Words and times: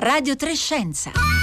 Radio 0.00 0.34
Trescenza. 0.34 1.39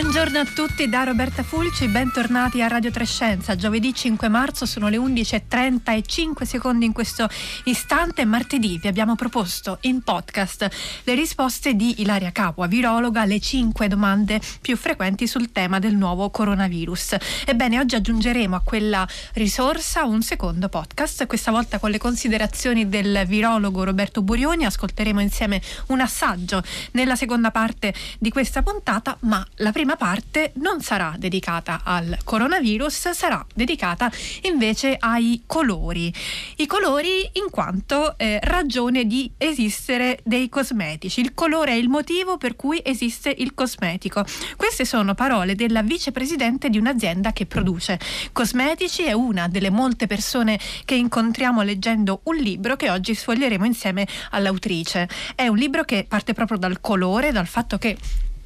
Buongiorno 0.00 0.38
a 0.38 0.46
tutti 0.46 0.88
da 0.88 1.04
Roberta 1.04 1.42
Fulci, 1.42 1.86
bentornati 1.86 2.62
a 2.62 2.68
Radio 2.68 2.90
Trescenza. 2.90 3.54
Giovedì 3.54 3.92
5 3.92 4.28
marzo 4.28 4.64
sono 4.64 4.88
le 4.88 4.96
11.30 4.96 5.94
e 5.94 6.02
5 6.02 6.46
secondi 6.46 6.86
in 6.86 6.92
questo 6.92 7.28
istante. 7.64 8.24
Martedì 8.24 8.78
vi 8.78 8.88
abbiamo 8.88 9.14
proposto 9.14 9.76
in 9.82 10.00
podcast 10.00 10.70
le 11.04 11.14
risposte 11.14 11.74
di 11.74 12.00
Ilaria 12.00 12.32
Capua, 12.32 12.66
virologa, 12.66 13.26
le 13.26 13.40
5 13.40 13.88
domande 13.88 14.40
più 14.62 14.74
frequenti 14.78 15.26
sul 15.26 15.52
tema 15.52 15.78
del 15.78 15.94
nuovo 15.94 16.30
coronavirus. 16.30 17.16
Ebbene, 17.44 17.78
oggi 17.78 17.96
aggiungeremo 17.96 18.56
a 18.56 18.62
quella 18.64 19.06
risorsa 19.34 20.04
un 20.04 20.22
secondo 20.22 20.70
podcast, 20.70 21.26
questa 21.26 21.50
volta 21.50 21.78
con 21.78 21.90
le 21.90 21.98
considerazioni 21.98 22.88
del 22.88 23.24
virologo 23.26 23.84
Roberto 23.84 24.22
Burioni. 24.22 24.64
Ascolteremo 24.64 25.20
insieme 25.20 25.60
un 25.88 26.00
assaggio 26.00 26.62
nella 26.92 27.16
seconda 27.16 27.50
parte 27.50 27.92
di 28.18 28.30
questa 28.30 28.62
puntata, 28.62 29.14
ma 29.20 29.46
la 29.56 29.72
prima 29.72 29.88
parte 29.96 30.52
non 30.56 30.80
sarà 30.80 31.14
dedicata 31.16 31.80
al 31.84 32.18
coronavirus, 32.24 33.10
sarà 33.10 33.44
dedicata 33.54 34.10
invece 34.42 34.96
ai 34.98 35.42
colori. 35.46 36.12
I 36.56 36.66
colori 36.66 37.28
in 37.34 37.50
quanto 37.50 38.16
eh, 38.18 38.38
ragione 38.42 39.06
di 39.06 39.30
esistere 39.36 40.20
dei 40.24 40.48
cosmetici. 40.48 41.20
Il 41.20 41.34
colore 41.34 41.72
è 41.72 41.74
il 41.74 41.88
motivo 41.88 42.36
per 42.36 42.56
cui 42.56 42.80
esiste 42.84 43.34
il 43.38 43.54
cosmetico. 43.54 44.24
Queste 44.56 44.84
sono 44.84 45.14
parole 45.14 45.54
della 45.54 45.82
vicepresidente 45.82 46.68
di 46.68 46.78
un'azienda 46.78 47.32
che 47.32 47.46
produce 47.46 47.98
cosmetici, 48.32 49.04
è 49.04 49.12
una 49.12 49.48
delle 49.48 49.70
molte 49.70 50.06
persone 50.06 50.58
che 50.84 50.94
incontriamo 50.94 51.62
leggendo 51.62 52.20
un 52.24 52.36
libro 52.36 52.76
che 52.76 52.90
oggi 52.90 53.14
sfoglieremo 53.14 53.64
insieme 53.64 54.06
all'autrice. 54.30 55.08
È 55.34 55.46
un 55.46 55.56
libro 55.56 55.84
che 55.84 56.04
parte 56.08 56.32
proprio 56.32 56.58
dal 56.58 56.80
colore, 56.80 57.32
dal 57.32 57.46
fatto 57.46 57.78
che 57.78 57.96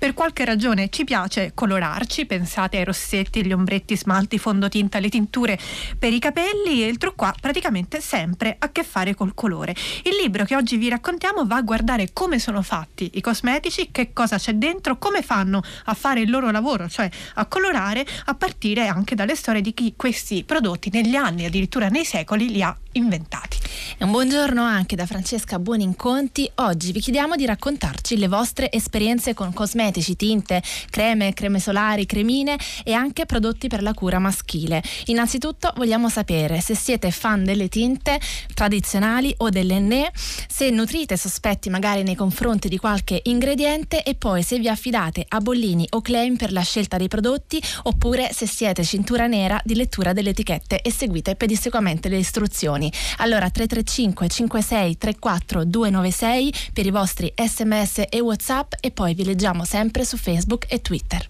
per 0.04 0.12
qualche 0.12 0.44
ragione 0.44 0.90
ci 0.90 1.02
piace 1.02 1.52
colorarci, 1.54 2.26
pensate 2.26 2.76
ai 2.76 2.84
rossetti, 2.84 3.42
gli 3.42 3.54
ombretti, 3.54 3.96
smalti, 3.96 4.36
fondotinta, 4.36 4.98
le 4.98 5.08
tinture 5.08 5.58
per 5.98 6.12
i 6.12 6.18
capelli 6.18 6.84
e 6.84 6.88
il 6.88 6.98
trucco 6.98 7.24
ha 7.24 7.34
praticamente 7.40 8.02
sempre 8.02 8.54
a 8.58 8.70
che 8.70 8.84
fare 8.84 9.14
col 9.14 9.32
colore. 9.32 9.74
Il 10.02 10.16
libro 10.20 10.44
che 10.44 10.56
oggi 10.56 10.76
vi 10.76 10.90
raccontiamo 10.90 11.46
va 11.46 11.56
a 11.56 11.62
guardare 11.62 12.10
come 12.12 12.38
sono 12.38 12.60
fatti 12.60 13.12
i 13.14 13.22
cosmetici, 13.22 13.88
che 13.90 14.12
cosa 14.12 14.36
c'è 14.36 14.52
dentro, 14.52 14.98
come 14.98 15.22
fanno 15.22 15.62
a 15.84 15.94
fare 15.94 16.20
il 16.20 16.28
loro 16.28 16.50
lavoro, 16.50 16.86
cioè 16.86 17.08
a 17.36 17.46
colorare, 17.46 18.04
a 18.26 18.34
partire 18.34 18.86
anche 18.86 19.14
dalle 19.14 19.34
storie 19.34 19.62
di 19.62 19.72
chi 19.72 19.94
questi 19.96 20.44
prodotti 20.44 20.90
negli 20.92 21.14
anni, 21.14 21.46
addirittura 21.46 21.88
nei 21.88 22.04
secoli, 22.04 22.50
li 22.50 22.62
ha 22.62 22.76
inventati. 22.92 23.56
Un 24.00 24.10
buongiorno 24.10 24.62
anche 24.62 24.96
da 24.96 25.06
Francesca 25.06 25.58
Buoninconti. 25.58 26.50
Oggi 26.56 26.92
vi 26.92 27.00
chiediamo 27.00 27.36
di 27.36 27.46
raccontarci 27.46 28.16
le 28.18 28.28
vostre 28.28 28.70
esperienze 28.70 29.34
con 29.34 29.52
cosmetici, 29.52 29.92
tinte, 30.16 30.62
creme, 30.90 31.32
creme 31.34 31.58
solari, 31.60 32.06
cremine 32.06 32.56
e 32.82 32.92
anche 32.92 33.26
prodotti 33.26 33.68
per 33.68 33.82
la 33.82 33.94
cura 33.94 34.18
maschile. 34.18 34.82
Innanzitutto 35.06 35.72
vogliamo 35.76 36.08
sapere 36.08 36.60
se 36.60 36.74
siete 36.74 37.10
fan 37.10 37.44
delle 37.44 37.68
tinte 37.68 38.18
tradizionali 38.54 39.34
o 39.38 39.50
delle 39.50 39.78
NE, 39.78 40.10
se 40.48 40.70
nutrite 40.70 41.16
sospetti 41.16 41.70
magari 41.70 42.02
nei 42.02 42.14
confronti 42.14 42.68
di 42.68 42.78
qualche 42.78 43.20
ingrediente 43.24 44.02
e 44.02 44.14
poi 44.14 44.42
se 44.42 44.58
vi 44.58 44.68
affidate 44.68 45.24
a 45.28 45.40
bollini 45.40 45.86
o 45.90 46.00
claim 46.00 46.36
per 46.36 46.52
la 46.52 46.62
scelta 46.62 46.96
dei 46.96 47.08
prodotti 47.08 47.62
oppure 47.84 48.30
se 48.32 48.46
siete 48.46 48.84
cintura 48.84 49.26
nera 49.26 49.60
di 49.64 49.74
lettura 49.74 50.12
delle 50.12 50.30
etichette 50.30 50.80
e 50.80 50.90
seguite 50.90 51.36
pedissequamente 51.36 52.08
le 52.08 52.18
istruzioni. 52.18 52.90
Allora 53.18 53.50
335 53.50 54.28
56 54.28 54.98
34 54.98 55.64
296 55.64 56.54
per 56.72 56.86
i 56.86 56.90
vostri 56.90 57.32
sms 57.36 58.04
e 58.08 58.20
whatsapp 58.20 58.72
e 58.80 58.90
poi 58.90 59.14
vi 59.14 59.24
leggiamo 59.24 59.64
sempre 59.64 59.73
su 60.04 60.16
Facebook 60.18 60.66
e 60.68 60.78
Twitter. 60.78 61.28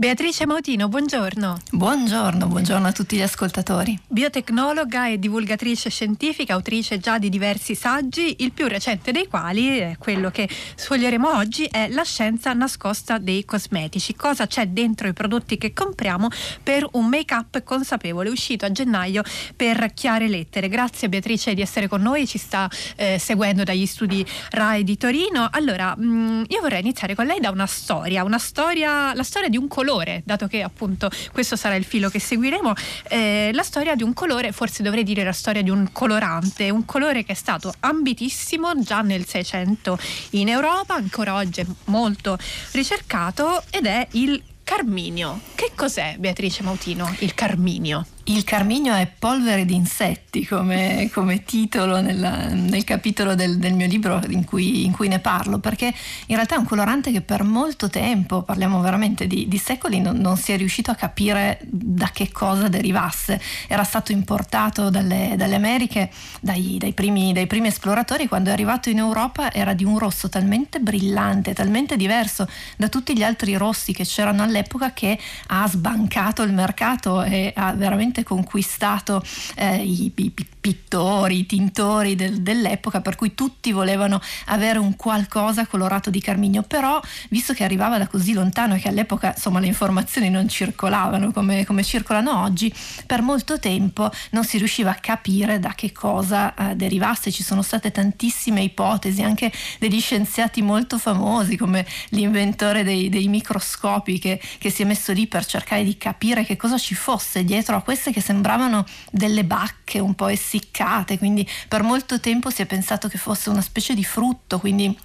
Beatrice 0.00 0.46
Mautino, 0.46 0.88
buongiorno. 0.88 1.58
Buongiorno, 1.72 2.46
buongiorno 2.46 2.86
a 2.86 2.90
tutti 2.90 3.16
gli 3.16 3.20
ascoltatori. 3.20 4.00
Biotecnologa 4.06 5.08
e 5.10 5.18
divulgatrice 5.18 5.90
scientifica, 5.90 6.54
autrice 6.54 6.98
già 6.98 7.18
di 7.18 7.28
diversi 7.28 7.74
saggi, 7.74 8.36
il 8.38 8.52
più 8.52 8.66
recente 8.66 9.12
dei 9.12 9.26
quali, 9.28 9.76
è 9.76 9.96
quello 9.98 10.30
che 10.30 10.48
sfoglieremo 10.74 11.36
oggi, 11.36 11.66
è 11.66 11.88
La 11.88 12.02
scienza 12.02 12.54
nascosta 12.54 13.18
dei 13.18 13.44
cosmetici. 13.44 14.16
Cosa 14.16 14.46
c'è 14.46 14.68
dentro 14.68 15.06
i 15.06 15.12
prodotti 15.12 15.58
che 15.58 15.74
compriamo 15.74 16.28
per 16.62 16.88
un 16.92 17.06
make-up 17.06 17.62
consapevole, 17.62 18.30
uscito 18.30 18.64
a 18.64 18.72
gennaio 18.72 19.22
per 19.54 19.92
chiare 19.92 20.28
lettere. 20.28 20.70
Grazie 20.70 21.10
Beatrice 21.10 21.52
di 21.52 21.60
essere 21.60 21.88
con 21.88 22.00
noi, 22.00 22.26
ci 22.26 22.38
sta 22.38 22.70
eh, 22.96 23.18
seguendo 23.18 23.64
dagli 23.64 23.84
studi 23.84 24.24
RAI 24.52 24.82
di 24.82 24.96
Torino. 24.96 25.46
Allora, 25.52 25.94
mh, 25.94 26.04
mm, 26.04 26.42
io 26.48 26.60
vorrei 26.62 26.80
iniziare 26.80 27.14
con 27.14 27.26
lei 27.26 27.38
da 27.38 27.50
una 27.50 27.66
storia, 27.66 28.24
una 28.24 28.38
storia, 28.38 29.12
la 29.12 29.24
storia 29.24 29.50
di 29.50 29.58
un 29.58 29.68
colore 29.68 29.88
colore, 29.90 30.22
dato 30.24 30.46
che 30.46 30.62
appunto 30.62 31.10
questo 31.32 31.56
sarà 31.56 31.74
il 31.74 31.84
filo 31.84 32.08
che 32.08 32.20
seguiremo, 32.20 32.72
eh, 33.08 33.50
la 33.52 33.62
storia 33.64 33.96
di 33.96 34.04
un 34.04 34.14
colore, 34.14 34.52
forse 34.52 34.82
dovrei 34.84 35.02
dire 35.02 35.24
la 35.24 35.32
storia 35.32 35.62
di 35.62 35.70
un 35.70 35.88
colorante, 35.90 36.70
un 36.70 36.84
colore 36.84 37.24
che 37.24 37.32
è 37.32 37.34
stato 37.34 37.72
ambitissimo 37.80 38.80
già 38.80 39.00
nel 39.00 39.26
600 39.26 39.98
in 40.30 40.48
Europa, 40.48 40.94
ancora 40.94 41.34
oggi 41.34 41.60
è 41.60 41.66
molto 41.86 42.38
ricercato 42.72 43.64
ed 43.70 43.86
è 43.86 44.06
il 44.12 44.40
carminio. 44.62 45.40
Che 45.56 45.72
cos'è 45.74 46.14
Beatrice 46.18 46.62
Mautino, 46.62 47.12
il 47.18 47.34
carminio? 47.34 48.06
Il 48.30 48.44
carminio 48.44 48.94
è 48.94 49.08
polvere 49.18 49.64
di 49.64 49.74
insetti 49.74 50.46
come, 50.46 51.10
come 51.12 51.42
titolo 51.42 52.00
nella, 52.00 52.46
nel 52.46 52.84
capitolo 52.84 53.34
del, 53.34 53.58
del 53.58 53.74
mio 53.74 53.88
libro 53.88 54.20
in 54.28 54.44
cui, 54.44 54.84
in 54.84 54.92
cui, 54.92 55.08
ne 55.08 55.18
parlo, 55.18 55.58
perché 55.58 55.86
in 56.26 56.36
realtà 56.36 56.54
è 56.54 56.58
un 56.58 56.64
colorante 56.64 57.10
che 57.10 57.22
per 57.22 57.42
molto 57.42 57.90
tempo, 57.90 58.42
parliamo 58.42 58.80
veramente 58.80 59.26
di, 59.26 59.48
di 59.48 59.58
secoli, 59.58 60.00
non, 60.00 60.18
non, 60.18 60.36
si 60.36 60.52
è 60.52 60.56
riuscito 60.56 60.92
a 60.92 60.94
capire 60.94 61.58
da 61.64 62.10
che 62.12 62.30
cosa 62.30 62.68
derivasse. 62.68 63.40
Era 63.66 63.82
stato 63.82 64.12
importato 64.12 64.90
dalle, 64.90 65.34
dalle 65.36 65.56
Americhe 65.56 66.08
dai, 66.40 66.76
dai, 66.78 66.92
primi, 66.92 67.32
dai 67.32 67.48
primi 67.48 67.66
esploratori, 67.66 68.28
quando 68.28 68.50
è 68.50 68.52
arrivato 68.52 68.90
in 68.90 68.98
Europa 68.98 69.52
era 69.52 69.74
di 69.74 69.82
un 69.82 69.98
rosso 69.98 70.28
talmente 70.28 70.78
brillante, 70.78 71.52
talmente 71.52 71.96
diverso 71.96 72.48
da 72.76 72.88
tutti 72.88 73.16
gli 73.16 73.24
altri 73.24 73.56
rossi 73.56 73.92
che 73.92 74.04
c'erano 74.04 74.44
all'epoca 74.44 74.92
che 74.92 75.18
ha 75.48 75.66
sbancato 75.66 76.42
il 76.42 76.52
mercato 76.52 77.24
e 77.24 77.52
ha 77.56 77.72
veramente 77.72 78.18
veramente 78.20 78.24
conquistato 78.24 79.22
eh, 79.56 79.82
i, 79.82 80.12
i, 80.14 80.30
pittori, 80.60 81.38
i 81.38 81.46
tintori 81.46 82.14
del, 82.14 82.42
dell'epoca, 82.42 83.00
per 83.00 83.16
cui 83.16 83.34
tutti 83.34 83.72
volevano 83.72 84.20
avere 84.46 84.78
un 84.78 84.94
qualcosa 84.96 85.66
colorato 85.66 86.10
di 86.10 86.20
carminio, 86.20 86.62
però 86.62 87.00
visto 87.30 87.52
che 87.52 87.64
arrivava 87.64 87.98
da 87.98 88.06
così 88.06 88.32
lontano 88.32 88.74
e 88.74 88.78
che 88.78 88.88
all'epoca 88.88 89.32
insomma 89.34 89.60
le 89.60 89.66
informazioni 89.66 90.28
non 90.28 90.48
circolavano 90.48 91.32
come, 91.32 91.64
come 91.64 91.82
circolano 91.82 92.42
oggi, 92.42 92.72
per 93.06 93.22
molto 93.22 93.58
tempo 93.58 94.10
non 94.30 94.44
si 94.44 94.58
riusciva 94.58 94.90
a 94.90 94.94
capire 94.94 95.58
da 95.58 95.72
che 95.74 95.92
cosa 95.92 96.54
eh, 96.54 96.76
derivasse, 96.76 97.30
ci 97.30 97.42
sono 97.42 97.62
state 97.62 97.90
tantissime 97.90 98.62
ipotesi, 98.62 99.22
anche 99.22 99.50
degli 99.78 100.00
scienziati 100.00 100.62
molto 100.62 100.98
famosi 100.98 101.56
come 101.56 101.86
l'inventore 102.10 102.84
dei, 102.84 103.08
dei 103.08 103.28
microscopi 103.28 104.18
che, 104.18 104.40
che 104.58 104.70
si 104.70 104.82
è 104.82 104.84
messo 104.84 105.12
lì 105.12 105.26
per 105.26 105.46
cercare 105.46 105.84
di 105.84 105.96
capire 105.96 106.44
che 106.44 106.56
cosa 106.56 106.76
ci 106.76 106.94
fosse 106.94 107.44
dietro 107.44 107.76
a 107.76 107.82
queste 108.00 108.12
che 108.12 108.22
sembravano 108.22 108.86
delle 109.10 109.44
bacche 109.44 109.98
un 109.98 110.14
po' 110.14 110.28
essiccate, 110.28 111.18
quindi 111.18 111.46
per 111.68 111.82
molto 111.82 112.18
tempo 112.18 112.48
si 112.48 112.62
è 112.62 112.66
pensato 112.66 113.08
che 113.08 113.18
fosse 113.18 113.50
una 113.50 113.60
specie 113.60 113.94
di 113.94 114.04
frutto, 114.04 114.58
quindi 114.58 114.96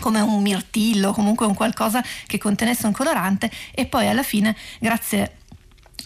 come 0.00 0.20
un 0.20 0.42
mirtillo, 0.42 1.12
comunque 1.12 1.46
un 1.46 1.54
qualcosa 1.54 2.04
che 2.26 2.36
contenesse 2.36 2.84
un 2.84 2.92
colorante 2.92 3.50
e 3.74 3.86
poi 3.86 4.06
alla 4.08 4.22
fine, 4.22 4.54
grazie 4.78 5.35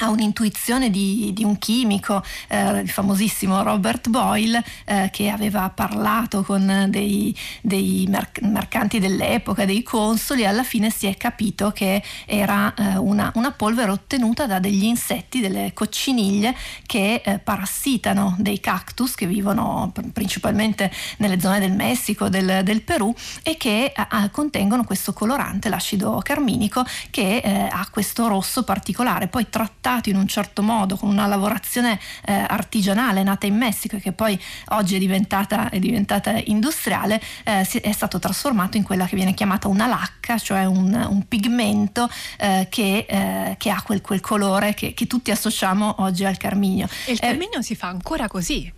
ha 0.01 0.09
un'intuizione 0.09 0.91
di, 0.91 1.33
di 1.33 1.45
un 1.45 1.59
chimico, 1.59 2.23
eh, 2.49 2.81
il 2.81 2.89
famosissimo 2.89 3.63
Robert 3.63 4.09
Boyle, 4.09 4.63
eh, 4.85 5.11
che 5.13 5.29
aveva 5.29 5.69
parlato 5.71 6.43
con 6.43 6.87
dei, 6.89 7.37
dei 7.61 8.07
merc- 8.09 8.41
mercanti 8.43 8.99
dell'epoca, 8.99 9.65
dei 9.65 9.83
consoli, 9.83 10.43
e 10.43 10.47
alla 10.47 10.65
fine 10.65 10.91
si 10.91 11.07
è 11.07 11.17
capito 11.17 11.71
che 11.71 12.03
era 12.27 12.73
eh, 12.75 12.97
una, 12.97 13.31
una, 13.35 13.53
polvere 13.53 13.91
ottenuta 13.91 14.47
da 14.47 14.59
degli 14.59 14.85
insetti, 14.85 15.41
delle 15.41 15.73
cocciniglie 15.75 16.57
che 16.87 17.21
eh, 17.23 17.39
parassitano 17.39 18.37
dei 18.39 18.61
cactus 18.61 19.15
che 19.15 19.27
vivono 19.27 19.93
principalmente 20.13 20.91
nelle 21.19 21.39
zone 21.41 21.59
del 21.59 21.73
Messico, 21.73 22.29
del, 22.29 22.63
del 22.63 22.83
Perù 22.83 23.15
e 23.43 23.57
che 23.57 23.93
contengono 24.31 24.85
questo 24.85 25.13
colorante, 25.13 25.69
l'acido 25.69 26.21
carminico, 26.23 26.85
che 27.11 27.39
eh, 27.39 27.69
ha 27.71 27.87
questo 27.91 28.29
rosso 28.29 28.63
particolare. 28.63 29.27
Poi 29.27 29.49
trattato 29.51 29.90
trattati 29.91 30.11
in 30.11 30.17
un 30.17 30.29
certo 30.29 30.63
modo, 30.63 30.97
con 30.97 31.09
una 31.09 31.27
lavorazione 31.27 31.99
eh, 32.25 32.33
artigianale 32.33 33.23
nata 33.25 33.47
in 33.47 33.57
Messico 33.57 33.97
e 33.97 34.01
che 34.01 34.13
poi 34.13 34.41
oggi 34.69 34.95
è 34.95 34.99
diventata, 34.99 35.69
è 35.69 35.79
diventata 35.79 36.41
industriale, 36.45 37.21
eh, 37.45 37.67
è 37.81 37.93
stato 37.93 38.19
trasformato 38.21 38.77
in 38.77 38.85
quella 38.85 39.07
che 39.07 39.17
viene 39.17 39.35
chiamata 39.35 39.67
una 39.67 39.87
lacca, 39.87 40.39
cioè 40.39 40.65
un, 40.65 40.95
un 41.09 41.27
pigmento 41.27 42.09
eh, 42.39 42.69
che, 42.71 43.07
eh, 43.09 43.57
che, 43.59 43.71
ha 43.71 43.83
quel, 43.83 44.01
quel 44.01 44.21
colore 44.21 44.75
che, 44.75 44.95
che, 44.95 45.07
tutti 45.07 45.33
associamo 45.33 45.97
oggi 45.99 46.25
al 46.25 46.37
carminio. 46.37 46.87
E 47.07 47.13
il 47.13 47.19
eh, 47.21 47.27
carminio 47.27 47.61
si 47.63 47.75
fa 47.75 47.89
ancora 47.89 48.29
così? 48.29 48.73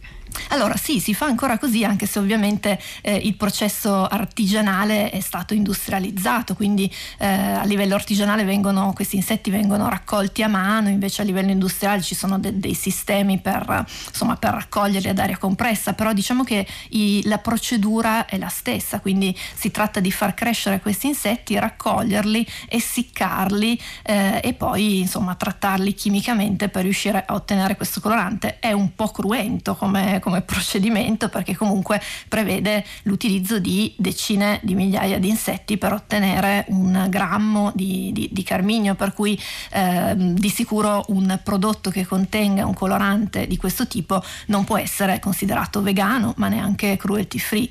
Allora 0.48 0.76
sì, 0.76 1.00
si 1.00 1.14
fa 1.14 1.26
ancora 1.26 1.58
così 1.58 1.84
anche 1.84 2.06
se 2.06 2.18
ovviamente 2.18 2.78
eh, 3.02 3.16
il 3.16 3.34
processo 3.34 4.06
artigianale 4.06 5.10
è 5.10 5.20
stato 5.20 5.54
industrializzato, 5.54 6.54
quindi 6.54 6.92
eh, 7.18 7.26
a 7.26 7.64
livello 7.64 7.94
artigianale 7.94 8.44
vengono, 8.44 8.92
questi 8.92 9.16
insetti 9.16 9.50
vengono 9.50 9.88
raccolti 9.88 10.42
a 10.42 10.48
mano, 10.48 10.88
invece 10.88 11.22
a 11.22 11.24
livello 11.24 11.50
industriale 11.50 12.02
ci 12.02 12.14
sono 12.14 12.38
de- 12.38 12.58
dei 12.58 12.74
sistemi 12.74 13.38
per, 13.38 13.84
insomma, 14.08 14.36
per, 14.36 14.50
raccoglierli 14.52 15.08
ad 15.08 15.18
aria 15.18 15.38
compressa, 15.38 15.94
però 15.94 16.12
diciamo 16.12 16.44
che 16.44 16.66
i, 16.90 17.22
la 17.24 17.38
procedura 17.38 18.26
è 18.26 18.38
la 18.38 18.48
stessa, 18.48 19.00
quindi 19.00 19.36
si 19.54 19.70
tratta 19.70 20.00
di 20.00 20.10
far 20.10 20.34
crescere 20.34 20.80
questi 20.80 21.06
insetti, 21.06 21.58
raccoglierli, 21.58 22.46
essiccarli 22.68 23.80
eh, 24.02 24.40
e 24.42 24.52
poi 24.52 25.00
insomma 25.00 25.34
trattarli 25.34 25.94
chimicamente 25.94 26.68
per 26.68 26.82
riuscire 26.82 27.24
a 27.26 27.34
ottenere 27.34 27.76
questo 27.76 28.00
colorante. 28.00 28.58
È 28.58 28.72
un 28.72 28.94
po' 28.94 29.08
cruento 29.08 29.74
come 29.74 30.20
come 30.22 30.40
procedimento 30.40 31.28
perché 31.28 31.54
comunque 31.56 32.00
prevede 32.28 32.84
l'utilizzo 33.02 33.58
di 33.58 33.92
decine 33.98 34.60
di 34.62 34.74
migliaia 34.74 35.18
di 35.18 35.28
insetti 35.28 35.76
per 35.76 35.92
ottenere 35.92 36.64
un 36.68 37.06
grammo 37.08 37.72
di, 37.74 38.10
di, 38.12 38.28
di 38.32 38.42
carminio, 38.42 38.94
per 38.94 39.12
cui 39.12 39.38
eh, 39.72 40.14
di 40.16 40.48
sicuro 40.48 41.04
un 41.08 41.38
prodotto 41.42 41.90
che 41.90 42.06
contenga 42.06 42.64
un 42.64 42.74
colorante 42.74 43.46
di 43.46 43.56
questo 43.56 43.86
tipo 43.86 44.22
non 44.46 44.64
può 44.64 44.78
essere 44.78 45.18
considerato 45.18 45.82
vegano 45.82 46.32
ma 46.36 46.48
neanche 46.48 46.96
cruelty 46.96 47.38
free. 47.38 47.70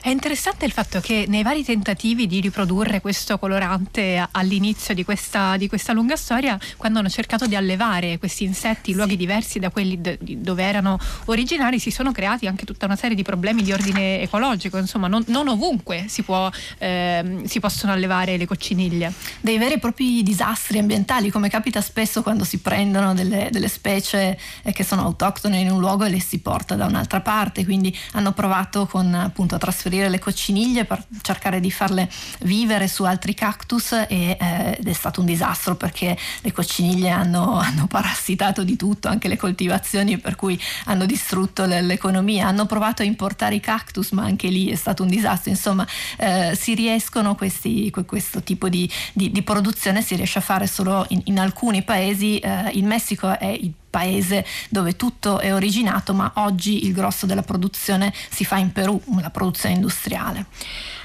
È 0.00 0.08
interessante 0.08 0.64
il 0.64 0.72
fatto 0.72 1.00
che 1.00 1.26
nei 1.28 1.42
vari 1.42 1.64
tentativi 1.64 2.26
di 2.26 2.40
riprodurre 2.40 3.00
questo 3.00 3.38
colorante 3.38 4.26
all'inizio 4.30 4.94
di 4.94 5.04
questa, 5.04 5.56
di 5.56 5.68
questa 5.68 5.92
lunga 5.92 6.16
storia, 6.16 6.58
quando 6.76 6.98
hanno 6.98 7.08
cercato 7.08 7.46
di 7.46 7.54
allevare 7.54 8.18
questi 8.18 8.44
insetti 8.44 8.90
in 8.90 8.96
luoghi 8.96 9.16
diversi 9.16 9.58
da 9.58 9.70
quelli 9.70 10.00
d- 10.00 10.18
dove 10.18 10.62
erano 10.62 10.98
originari, 11.26 11.78
si 11.78 11.90
sono 11.90 12.12
creati 12.12 12.46
anche 12.46 12.64
tutta 12.64 12.86
una 12.86 12.96
serie 12.96 13.14
di 13.14 13.22
problemi 13.22 13.62
di 13.62 13.72
ordine 13.72 14.20
ecologico. 14.20 14.78
Insomma, 14.78 15.06
non, 15.06 15.22
non 15.26 15.48
ovunque 15.48 16.06
si, 16.08 16.22
può, 16.22 16.50
eh, 16.78 17.42
si, 17.44 17.60
possono 17.60 17.92
allevare 17.92 18.36
le 18.36 18.46
cocciniglie. 18.46 19.12
Dei 19.40 19.58
veri 19.58 19.74
e 19.74 19.78
propri 19.78 20.22
disastri 20.22 20.78
ambientali, 20.78 21.30
come 21.30 21.48
capita 21.48 21.80
spesso 21.80 22.22
quando 22.22 22.44
si 22.44 22.58
prendono 22.58 23.14
delle, 23.14 23.48
delle 23.50 23.68
specie 23.68 24.38
eh, 24.62 24.72
che 24.72 24.84
sono 24.84 25.02
autoctone 25.02 25.58
in 25.58 25.70
un 25.70 25.78
luogo 25.78 26.04
e 26.04 26.08
le 26.08 26.20
si 26.20 26.38
porta 26.40 26.74
da 26.74 26.86
un'altra 26.86 27.20
parte. 27.20 27.64
Quindi 27.64 27.96
hanno 28.12 28.32
provato 28.32 28.86
con 28.86 29.12
appunto 29.14 29.58
trasferire 29.60 30.08
le 30.08 30.18
cocciniglie 30.18 30.84
per 30.84 31.04
cercare 31.22 31.60
di 31.60 31.70
farle 31.70 32.10
vivere 32.40 32.88
su 32.88 33.04
altri 33.04 33.34
cactus 33.34 33.92
e, 33.92 34.06
eh, 34.08 34.76
ed 34.78 34.88
è 34.88 34.92
stato 34.92 35.20
un 35.20 35.26
disastro 35.26 35.76
perché 35.76 36.16
le 36.40 36.52
cocciniglie 36.52 37.10
hanno, 37.10 37.54
hanno, 37.60 37.86
parassitato 37.86 38.64
di 38.64 38.76
tutto, 38.76 39.08
anche 39.08 39.28
le 39.28 39.36
coltivazioni, 39.36 40.18
per 40.18 40.36
cui 40.36 40.60
hanno 40.86 41.06
distrutto 41.06 41.64
l'economia. 41.64 42.46
Hanno 42.46 42.66
provato 42.66 43.02
a 43.02 43.04
importare 43.04 43.54
i 43.54 43.60
cactus, 43.60 44.10
ma 44.10 44.24
anche 44.24 44.48
lì 44.48 44.70
è 44.70 44.74
stato 44.74 45.02
un 45.02 45.08
disastro. 45.08 45.50
Insomma, 45.50 45.86
eh, 46.16 46.56
si 46.58 46.74
riescono 46.74 47.34
questi, 47.34 47.92
questo 48.06 48.42
tipo 48.42 48.68
di, 48.68 48.90
di, 49.12 49.30
di, 49.30 49.42
produzione 49.42 50.02
si 50.02 50.16
riesce 50.16 50.38
a 50.38 50.42
fare 50.42 50.66
solo 50.66 51.04
in, 51.08 51.20
in 51.24 51.38
alcuni 51.38 51.82
paesi. 51.82 52.38
Eh, 52.38 52.70
il 52.74 52.84
Messico 52.84 53.38
è 53.38 53.46
il 53.46 53.72
paese 53.90 54.46
dove 54.70 54.96
tutto 54.96 55.40
è 55.40 55.52
originato, 55.52 56.14
ma 56.14 56.32
oggi 56.36 56.86
il 56.86 56.92
grosso 56.92 57.26
della 57.26 57.42
produzione 57.42 58.12
si 58.30 58.44
fa 58.44 58.56
in 58.56 58.72
Perù, 58.72 59.00
la 59.20 59.30
produzione 59.30 59.74
industriale. 59.74 60.46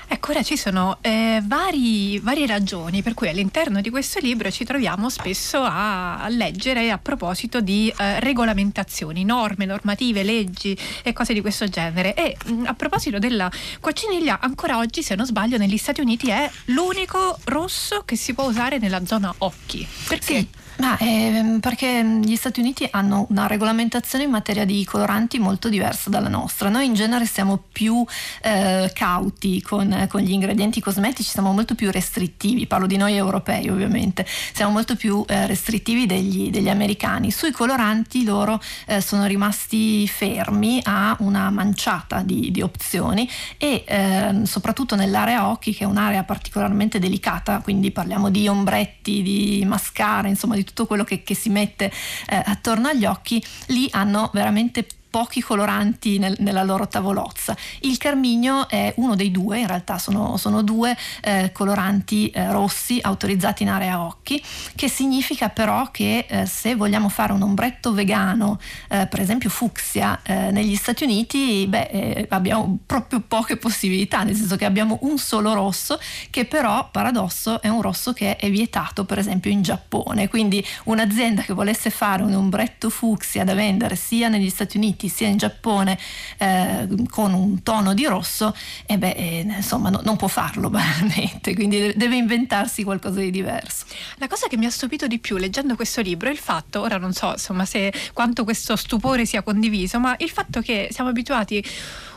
Ecco, 0.07 0.31
ora 0.31 0.43
ci 0.43 0.55
sono 0.55 0.99
eh, 1.01 1.41
vari, 1.43 2.19
varie 2.19 2.45
ragioni 2.45 3.01
per 3.01 3.15
cui 3.15 3.27
all'interno 3.27 3.81
di 3.81 3.89
questo 3.89 4.19
libro 4.19 4.51
ci 4.51 4.63
troviamo 4.63 5.09
spesso 5.09 5.61
a, 5.63 6.21
a 6.21 6.29
leggere 6.29 6.91
a 6.91 6.99
proposito 6.99 7.59
di 7.59 7.91
eh, 7.97 8.19
regolamentazioni, 8.19 9.23
norme, 9.23 9.65
normative, 9.65 10.21
leggi 10.21 10.77
e 11.03 11.11
cose 11.11 11.33
di 11.33 11.41
questo 11.41 11.67
genere. 11.67 12.13
E 12.13 12.37
mh, 12.45 12.53
mm, 12.53 12.65
a 12.67 12.73
proposito 12.75 13.17
della 13.17 13.49
cocciniglia, 13.79 14.39
ancora 14.39 14.77
oggi, 14.77 15.01
se 15.01 15.15
non 15.15 15.25
sbaglio, 15.25 15.57
negli 15.57 15.77
Stati 15.77 16.01
Uniti 16.01 16.29
è 16.29 16.49
l'unico 16.65 17.39
rosso 17.45 18.03
che 18.05 18.15
si 18.15 18.33
può 18.35 18.45
usare 18.45 18.77
nella 18.77 19.03
zona 19.05 19.33
occhi. 19.39 19.87
Perché? 20.07 20.35
Sì. 20.35 20.63
Ma 20.77 20.97
eh, 20.97 21.57
perché 21.61 22.03
gli 22.21 22.35
Stati 22.35 22.59
Uniti 22.59 22.85
hanno 22.91 23.27
una 23.29 23.47
regolamentazione 23.47 24.25
in 24.25 24.29
materia 24.29 24.65
di 24.65 24.83
coloranti 24.83 25.39
molto 25.39 25.69
diversa 25.69 26.09
dalla 26.09 26.27
nostra. 26.27 26.67
Noi 26.67 26.85
in 26.85 26.93
genere 26.93 27.25
siamo 27.25 27.63
più 27.71 28.05
eh, 28.41 28.91
cauti 28.93 29.61
con, 29.61 30.07
con, 30.09 30.21
gli 30.21 30.31
ingredienti 30.31 30.81
cosmetici, 30.81 31.29
siamo 31.29 31.53
molto 31.53 31.75
più 31.75 31.91
restrittivi, 31.91 32.67
parlo 32.67 32.87
di 32.87 32.97
noi 32.97 33.15
europei 33.15 33.69
ovviamente, 33.69 34.25
siamo 34.53 34.73
molto 34.73 34.95
più 34.95 35.23
eh, 35.27 35.47
restrittivi 35.47 36.05
degli, 36.05 36.49
degli, 36.49 36.69
americani. 36.69 37.31
Sui 37.31 37.51
coloranti 37.51 38.25
loro 38.25 38.61
eh, 38.87 38.99
sono 38.99 39.25
rimasti 39.25 40.05
fermi 40.07 40.81
a 40.83 41.15
una 41.19 41.49
manciata 41.51 42.21
di, 42.21 42.51
di 42.51 42.61
opzioni 42.61 43.29
e 43.57 43.85
ehm, 43.87 44.43
soprattutto 44.43 44.95
nell'area 44.95 45.47
occhi, 45.47 45.73
che 45.73 45.85
è 45.85 45.87
un'area 45.87 46.23
particolarmente 46.23 46.99
delicata, 46.99 47.61
quindi 47.61 47.91
parliamo 47.91 48.29
di 48.29 48.47
ombretti, 48.47 49.21
di 49.21 49.63
mascara, 49.65 50.27
insomma 50.27 50.55
di 50.55 50.64
tutto 50.65 50.85
quello 50.85 51.05
che, 51.05 51.23
che 51.23 51.35
si 51.35 51.49
mette 51.49 51.85
eh, 51.85 52.43
attorno 52.45 52.89
agli 52.89 53.05
occhi, 53.05 53.41
lì 53.67 53.87
hanno 53.91 54.29
veramente 54.33 54.85
pochi 55.15 55.39
coloranti 55.39 56.19
nel, 56.19 56.35
nella 56.39 56.63
loro 56.63 56.89
tavolozza. 56.89 57.55
Il 57.79 57.97
carminio 57.97 58.67
è 58.67 58.93
uno 58.97 59.15
dei 59.15 59.31
due, 59.31 59.59
in 59.59 59.67
realtà 59.67 59.97
sono, 59.97 60.35
sono 60.35 60.61
due 60.61 60.93
eh, 61.21 61.53
coloranti 61.53 62.29
eh, 62.31 62.51
rossi 62.51 62.99
autorizzati 63.01 63.63
in 63.63 63.69
area 63.69 64.01
occhi, 64.01 64.43
che 64.75 64.89
significa 64.89 65.47
però 65.47 65.89
che 65.89 66.25
eh, 66.27 66.45
se 66.45 66.75
vogliamo 66.75 67.07
fare 67.07 67.31
un 67.31 67.43
ombretto 67.43 67.93
vegano, 67.93 68.59
eh, 68.89 69.07
per 69.07 69.21
esempio 69.21 69.49
fucsia, 69.49 70.19
eh, 70.21 70.51
negli 70.51 70.75
Stati 70.75 71.05
Uniti, 71.05 71.65
beh, 71.65 71.87
eh, 71.91 72.25
abbiamo 72.31 72.79
proprio 72.85 73.23
poche 73.25 73.55
possibilità, 73.55 74.23
nel 74.23 74.35
senso 74.35 74.57
che 74.57 74.65
abbiamo 74.65 74.97
un 75.03 75.17
solo 75.17 75.53
rosso, 75.53 75.97
che 76.29 76.43
però, 76.43 76.89
paradosso, 76.91 77.61
è 77.61 77.69
un 77.69 77.81
rosso 77.81 78.11
che 78.11 78.35
è 78.35 78.49
vietato 78.51 79.05
per 79.05 79.19
esempio 79.19 79.49
in 79.49 79.61
Giappone. 79.61 80.27
Quindi 80.27 80.61
un'azienda 80.83 81.41
che 81.43 81.53
volesse 81.53 81.89
fare 81.89 82.21
un 82.21 82.33
ombretto 82.33 82.89
fucsia 82.89 83.45
da 83.45 83.53
vendere 83.53 83.95
sia 83.95 84.27
negli 84.27 84.49
Stati 84.49 84.75
Uniti 84.75 85.03
Uniti 85.05 85.09
sia 85.09 85.27
in 85.27 85.37
Giappone 85.37 85.97
eh, 86.37 86.87
con 87.09 87.33
un 87.33 87.63
tono 87.63 87.93
di 87.93 88.05
rosso, 88.05 88.55
e 88.85 88.97
beh, 88.97 89.11
eh, 89.11 89.39
insomma 89.47 89.89
no, 89.89 90.01
non 90.03 90.15
può 90.17 90.27
farlo 90.27 90.69
banalmente, 90.69 91.53
quindi 91.53 91.93
deve 91.95 92.15
inventarsi 92.15 92.83
qualcosa 92.83 93.19
di 93.19 93.31
diverso. 93.31 93.85
La 94.15 94.27
cosa 94.27 94.47
che 94.47 94.57
mi 94.57 94.65
ha 94.65 94.69
stupito 94.69 95.07
di 95.07 95.19
più 95.19 95.37
leggendo 95.37 95.75
questo 95.75 96.01
libro 96.01 96.29
è 96.29 96.31
il 96.31 96.37
fatto, 96.37 96.81
ora 96.81 96.97
non 96.97 97.13
so 97.13 97.31
insomma 97.31 97.65
se 97.65 97.93
quanto 98.13 98.43
questo 98.43 98.75
stupore 98.75 99.25
sia 99.25 99.41
condiviso, 99.41 99.99
ma 99.99 100.15
il 100.19 100.29
fatto 100.29 100.61
che 100.61 100.89
siamo 100.91 101.09
abituati 101.09 101.63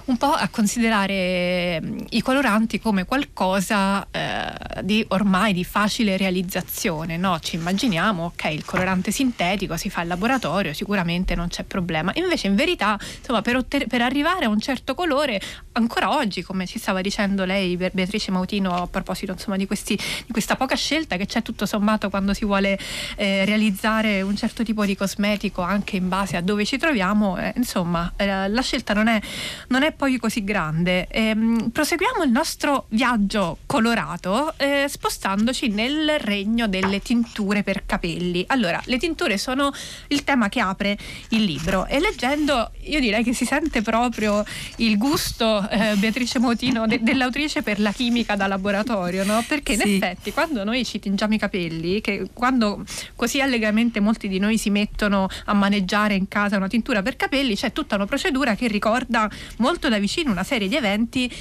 un 0.09 0.17
po' 0.17 0.33
a 0.33 0.49
considerare 0.49 1.81
mm, 1.81 1.99
i 2.11 2.23
coloranti 2.23 2.81
come 2.81 3.05
qualcosa 3.05 4.07
eh, 4.11 4.83
di 4.83 5.05
ormai 5.09 5.53
di 5.53 5.65
facile 5.65 6.17
realizzazione, 6.17 7.17
no? 7.17 7.39
Ci 7.41 7.57
immaginiamo, 7.57 8.25
ok, 8.25 8.45
il 8.45 8.65
colorante 8.65 9.11
sintetico 9.11 9.77
si 9.77 9.91
fa 9.91 10.03
in 10.03 10.09
laboratorio, 10.09 10.73
sicuramente 10.73 11.35
non 11.35 11.49
c'è 11.49 11.65
problema. 11.65 12.11
Invece 12.15 12.47
in 12.47 12.55
verità, 12.55 12.99
insomma, 13.19 13.43
per, 13.43 13.57
otter- 13.57 13.87
per 13.87 14.01
arrivare 14.01 14.47
a 14.47 14.49
un 14.49 14.61
certo 14.61 14.95
colore, 14.95 15.41
ancora 15.73 16.15
oggi, 16.17 16.43
come 16.43 16.67
ci 16.67 16.79
stava 16.79 17.03
dicendo 17.03 17.45
lei, 17.45 17.77
Beatrice 17.77 18.31
Mautino, 18.31 18.75
a 18.75 18.87
proposito 18.87 19.33
insomma, 19.33 19.57
di, 19.57 19.67
questi, 19.67 19.95
di 19.95 20.33
questa 20.33 20.57
poca 20.57 20.75
scelta 20.75 21.17
che 21.17 21.27
c'è 21.27 21.43
tutto 21.43 21.67
sommato 21.67 22.09
quando 22.09 22.33
si 22.33 22.47
vuole 22.47 22.79
eh, 23.17 23.45
realizzare 23.45 24.23
un 24.23 24.37
certo 24.37 24.63
tipo 24.63 24.87
di 24.87 24.97
cosmetico 24.97 25.61
anche 25.61 25.97
in 25.97 26.09
base 26.09 26.37
a 26.37 26.41
dove 26.41 26.65
ci 26.65 26.79
troviamo, 26.79 27.37
eh, 27.37 27.53
insomma, 27.57 28.11
eh, 28.17 28.49
la 28.49 28.63
scelta 28.63 28.95
non 28.95 29.09
è, 29.09 29.21
non 29.69 29.83
è 29.83 29.93
poi 29.99 30.17
così 30.17 30.45
grande. 30.45 31.09
Ehm, 31.09 31.71
proseguiamo 31.71 32.23
il 32.23 32.31
nostro 32.31 32.87
viaggio 32.91 33.59
colorato 33.67 34.55
eh, 34.57 34.87
spostandoci 34.89 35.69
nel 35.69 36.21
regno 36.21 36.69
delle 36.69 37.01
tinture 37.01 37.65
per 37.65 37.85
capelli. 37.85 38.45
Allora, 38.47 38.81
le 38.85 38.97
tinture 38.97 39.37
sono 39.39 39.73
il 40.07 40.23
tema 40.23 40.49
che 40.49 40.61
apre 40.61 40.97
il 41.31 41.43
libro 41.43 41.87
e 41.87 41.99
leggendo 41.99 42.71
io 42.83 43.01
direi 43.01 43.25
che 43.25 43.35
si 43.35 43.45
sente 43.45 43.83
proprio 43.83 44.45
il 44.77 44.97
gusto, 44.99 45.69
eh, 45.69 45.97
Beatrice 45.97 46.39
Motino, 46.39 46.87
de- 46.87 47.01
dell'autrice 47.03 47.63
per 47.63 47.81
la 47.81 47.91
chimica 47.91 48.37
da 48.37 48.47
laboratorio, 48.47 49.25
no? 49.25 49.45
Perché 49.49 49.73
in 49.73 49.81
sì. 49.81 49.95
effetti 49.97 50.33
quando 50.33 50.63
noi 50.63 50.85
ci 50.85 51.01
tingiamo 51.01 51.35
i 51.35 51.39
capelli, 51.39 52.01
che 52.01 52.29
quando 52.33 52.85
così 53.17 53.41
allegramente 53.41 53.99
molti 53.99 54.29
di 54.29 54.39
noi 54.39 54.59
si 54.59 54.71
mettono 54.71 55.29
a 55.47 55.55
maneggiare 55.55 56.15
in 56.15 56.29
casa 56.29 56.57
una 56.57 56.69
tintura 56.69 57.03
per 57.03 57.17
capelli, 57.17 57.57
c'è 57.57 57.73
tutta 57.73 57.97
una 57.97 58.07
procedura 58.07 58.55
che 58.55 58.69
ricorda 58.69 59.29
molto 59.57 59.88
da 59.89 59.99
vicino 59.99 60.31
una 60.31 60.45
serie 60.45 60.69
di 60.69 60.77
eventi 60.77 61.33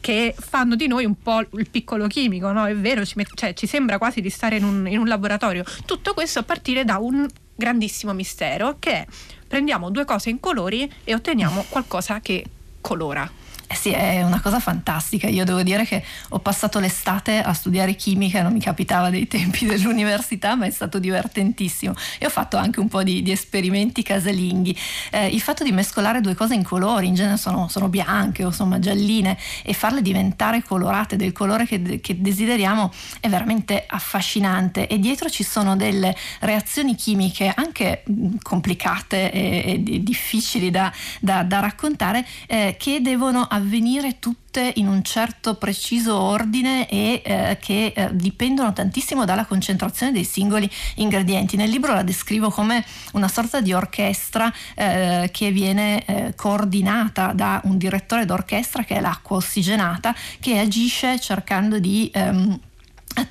che 0.00 0.34
fanno 0.38 0.76
di 0.76 0.86
noi 0.86 1.04
un 1.04 1.20
po' 1.20 1.40
il 1.40 1.68
piccolo 1.70 2.06
chimico, 2.06 2.52
no? 2.52 2.66
È 2.66 2.74
vero, 2.76 3.04
ci, 3.04 3.14
met- 3.16 3.34
cioè, 3.34 3.54
ci 3.54 3.66
sembra 3.66 3.98
quasi 3.98 4.20
di 4.20 4.30
stare 4.30 4.56
in 4.56 4.64
un, 4.64 4.86
in 4.88 4.98
un 4.98 5.06
laboratorio. 5.06 5.64
Tutto 5.84 6.14
questo 6.14 6.38
a 6.38 6.42
partire 6.42 6.84
da 6.84 6.98
un 6.98 7.26
grandissimo 7.54 8.12
mistero 8.12 8.76
che 8.78 8.90
è 8.90 9.06
prendiamo 9.46 9.90
due 9.90 10.04
cose 10.04 10.30
in 10.30 10.40
colori 10.40 10.90
e 11.04 11.14
otteniamo 11.14 11.66
qualcosa 11.68 12.20
che 12.20 12.44
colora. 12.80 13.30
Eh 13.68 13.74
sì, 13.74 13.90
è 13.90 14.22
una 14.22 14.40
cosa 14.40 14.60
fantastica. 14.60 15.26
Io 15.26 15.44
devo 15.44 15.64
dire 15.64 15.84
che 15.84 16.04
ho 16.28 16.38
passato 16.38 16.78
l'estate 16.78 17.40
a 17.40 17.52
studiare 17.52 17.96
chimica, 17.96 18.40
non 18.40 18.52
mi 18.52 18.60
capitava 18.60 19.10
dei 19.10 19.26
tempi 19.26 19.66
dell'università, 19.66 20.54
ma 20.54 20.66
è 20.66 20.70
stato 20.70 21.00
divertentissimo. 21.00 21.92
E 22.18 22.26
ho 22.26 22.30
fatto 22.30 22.56
anche 22.56 22.78
un 22.78 22.86
po' 22.86 23.02
di, 23.02 23.22
di 23.22 23.32
esperimenti 23.32 24.04
casalinghi. 24.04 24.76
Eh, 25.10 25.28
il 25.28 25.40
fatto 25.40 25.64
di 25.64 25.72
mescolare 25.72 26.20
due 26.20 26.34
cose 26.34 26.54
in 26.54 26.62
colori, 26.62 27.08
in 27.08 27.14
genere 27.14 27.38
sono, 27.38 27.66
sono, 27.68 27.88
bianche 27.88 28.44
o 28.44 28.48
insomma 28.48 28.78
gialline, 28.78 29.36
e 29.64 29.72
farle 29.72 30.00
diventare 30.00 30.62
colorate 30.62 31.16
del 31.16 31.32
colore 31.32 31.66
che, 31.66 32.00
che, 32.00 32.20
desideriamo 32.20 32.92
è 33.18 33.28
veramente 33.28 33.84
affascinante. 33.84 34.86
E 34.86 35.00
dietro 35.00 35.28
ci 35.28 35.42
sono 35.42 35.74
delle 35.74 36.14
reazioni 36.40 36.94
chimiche 36.94 37.52
anche 37.52 38.04
complicate 38.42 39.32
e, 39.32 39.82
e 39.84 40.02
difficili 40.02 40.70
da, 40.70 40.92
da, 41.20 41.42
da 41.42 41.58
raccontare 41.58 42.24
eh, 42.46 42.76
che 42.78 43.00
devono 43.00 43.48
avvenire 43.56 44.18
tutte 44.18 44.72
in 44.76 44.86
un 44.86 45.02
certo 45.02 45.56
preciso 45.56 46.16
ordine 46.16 46.88
e 46.88 47.22
eh, 47.24 47.58
che 47.60 47.92
eh, 47.94 48.08
dipendono 48.12 48.72
tantissimo 48.72 49.24
dalla 49.24 49.44
concentrazione 49.44 50.12
dei 50.12 50.24
singoli 50.24 50.70
ingredienti. 50.96 51.56
Nel 51.56 51.70
libro 51.70 51.92
la 51.92 52.02
descrivo 52.02 52.50
come 52.50 52.84
una 53.12 53.28
sorta 53.28 53.60
di 53.60 53.72
orchestra 53.72 54.52
eh, 54.74 55.28
che 55.32 55.50
viene 55.50 56.04
eh, 56.04 56.32
coordinata 56.36 57.32
da 57.32 57.60
un 57.64 57.76
direttore 57.76 58.24
d'orchestra 58.24 58.84
che 58.84 58.96
è 58.96 59.00
l'acqua 59.00 59.36
ossigenata 59.36 60.14
che 60.40 60.58
agisce 60.58 61.18
cercando 61.18 61.78
di 61.78 62.10
ehm, 62.12 62.58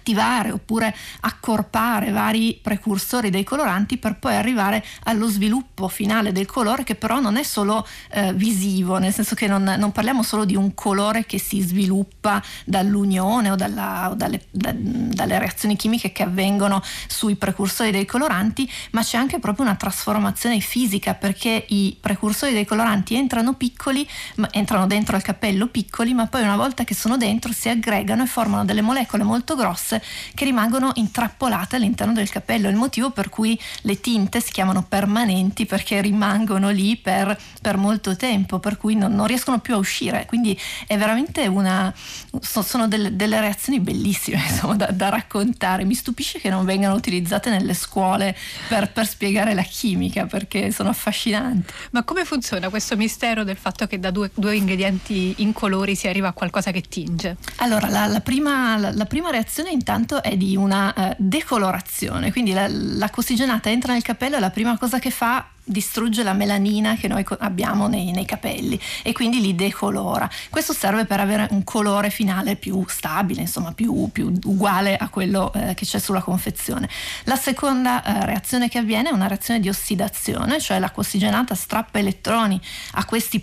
attivare 0.06 0.52
oppure 0.52 0.96
accorpare 1.22 2.12
vari 2.12 2.60
precursori 2.62 3.32
dei 3.32 3.44
coloranti 3.44 3.98
per 3.98 4.20
poi 4.20 4.36
arrivare 4.36 4.86
allo 5.06 5.28
sviluppo 5.28 5.88
finale 5.88 6.32
del 6.32 6.46
colore 6.46 6.84
che 6.84 6.94
però 6.94 7.20
non 7.20 7.38
è 7.38 7.44
solo 7.44 7.88
eh, 8.12 8.32
visivo, 8.34 9.00
nel 9.00 9.12
senso 9.12 9.34
che 9.34 9.48
non, 9.48 9.64
non, 9.64 9.92
parliamo 9.92 10.22
solo 10.22 10.46
di 10.46 10.56
un 10.56 10.76
colore 10.76 11.26
che 11.26 11.40
si 11.40 11.60
sviluppa 11.62 12.42
dall'unione 12.66 13.50
o, 13.50 13.56
dalla, 13.56 14.12
o 14.12 14.14
dalle, 14.14 14.46
da, 14.52 14.72
dalle, 14.76 15.40
reazioni 15.40 15.76
chimiche 15.76 16.12
che 16.12 16.22
avvengono 16.22 16.84
sui 17.08 17.36
precursori 17.36 17.90
dei 17.90 18.06
coloranti, 18.06 18.70
ma 18.92 19.02
c'è 19.02 19.18
anche 19.18 19.40
proprio 19.40 19.66
una 19.66 19.76
trasformazione 19.76 20.60
fisica 20.60 21.16
perché 21.16 21.66
i 21.70 21.98
precursori 22.00 22.54
dei 22.54 22.66
coloranti 22.66 23.16
entrano 23.16 23.56
piccoli, 23.56 24.08
entrano 24.52 24.86
dentro 24.86 25.16
al 25.16 25.24
cappello 25.24 25.66
piccoli, 25.68 26.14
ma 26.14 26.28
poi 26.28 26.44
una 26.44 26.58
volta 26.58 26.84
che 26.84 26.94
sono 26.94 27.18
dentro 27.18 27.52
si 27.52 27.70
aggregano 27.70 28.22
e 28.22 28.28
formano 28.28 28.66
delle 28.66 28.82
molecole 28.82 29.24
molto 29.24 29.56
grosse 29.56 29.95
grosse 29.96 30.02
che 30.34 30.46
rimangono 30.46 30.92
intrappolate 30.96 31.76
all'interno 31.76 32.14
del 32.14 32.30
capello. 32.30 32.68
È 32.68 32.72
il 32.72 32.78
motivo 32.78 33.12
per 33.12 33.30
cui 33.30 33.60
le 33.82 34.00
tinte 34.00 34.42
si 34.42 34.52
chiamano 34.52 34.84
permanenti 34.84 35.66
perché 35.66 36.02
rimangono 36.02 36.70
lì 36.70 36.98
per, 36.98 37.38
per 37.62 37.78
molto 37.78 38.16
tempo, 38.16 38.60
per 38.60 38.78
cui 38.78 38.96
non, 38.96 39.14
non, 39.14 39.28
riescono 39.28 39.60
più 39.60 39.76
a 39.76 39.78
uscire. 39.78 40.26
Quindi 40.26 40.60
è 40.88 40.98
veramente 40.98 41.48
una. 41.48 41.94
sono 42.42 42.88
delle, 42.88 43.16
delle 43.16 43.40
reazioni 43.40 43.80
bellissime 43.80 44.44
insomma, 44.48 44.76
da, 44.76 44.92
da, 44.92 45.10
raccontare. 45.10 45.86
Mi 45.86 45.96
stupisce 45.96 46.40
che 46.40 46.50
non 46.50 46.66
vengano 46.66 46.96
utilizzate 46.96 47.50
nelle 47.50 47.74
scuole 47.74 48.36
per, 48.68 48.92
per 48.92 49.08
spiegare 49.08 49.54
la 49.54 49.64
chimica 49.64 50.26
perché 50.26 50.72
sono 50.72 50.90
affascinanti. 50.90 51.74
Ma 51.92 52.04
come 52.04 52.26
funziona 52.26 52.70
questo 52.70 52.96
mistero 52.96 53.44
del 53.44 53.58
fatto 53.58 53.88
che 53.88 54.00
da 54.00 54.12
due, 54.12 54.32
due 54.34 54.56
ingredienti 54.56 55.36
incolori 55.38 55.96
si 55.96 56.08
arriva 56.08 56.30
a 56.30 56.34
qualcosa 56.34 56.72
che 56.72 56.82
tinge? 56.82 57.38
Allora, 57.58 57.90
la, 57.90 58.06
la, 58.08 58.20
prima, 58.20 58.78
la, 58.78 58.92
la 58.92 59.06
prima 59.06 59.30
reazione 59.30 59.72
intanto 59.86 60.24
è 60.24 60.36
di 60.36 60.56
una 60.56 60.92
uh, 60.96 61.16
decolorazione, 61.16 62.32
quindi 62.32 62.54
la, 62.54 62.66
la 62.68 63.12
cossigenata 63.12 63.70
entra 63.70 63.94
nel 63.94 64.02
capello 64.02 64.36
e 64.36 64.40
la 64.40 64.50
prima 64.50 64.76
cosa 64.80 64.98
che 64.98 65.12
fa 65.12 65.46
distrugge 65.68 66.22
la 66.22 66.34
melanina 66.34 66.96
che 66.96 67.08
noi 67.08 67.26
abbiamo 67.40 67.88
nei, 67.88 68.12
nei, 68.12 68.26
capelli 68.26 68.80
e 69.02 69.12
quindi 69.14 69.42
li 69.42 69.56
decolora. 69.56 70.30
Questo 70.50 70.74
serve 70.74 71.06
per 71.06 71.20
avere 71.20 71.48
un 71.52 71.64
colore 71.64 72.10
finale 72.10 72.56
più 72.56 72.84
stabile, 72.88 73.42
insomma 73.42 73.74
più, 73.74 74.10
più 74.12 74.32
uguale 74.44 74.96
a 74.96 75.10
quello 75.10 75.52
eh, 75.54 75.74
che 75.74 75.86
c'è 75.86 76.00
sulla 76.00 76.22
confezione. 76.22 76.88
La 77.24 77.36
seconda 77.36 78.04
eh, 78.04 78.26
reazione 78.26 78.70
che 78.70 78.78
avviene 78.78 79.10
è 79.10 79.14
una 79.14 79.28
reazione 79.28 79.60
di 79.60 79.68
ossidazione, 79.68 80.60
cioè 80.60 80.80
l'acqua 80.80 81.02
ossigenata 81.02 81.56
strappa 81.56 81.98
elettroni 81.98 82.62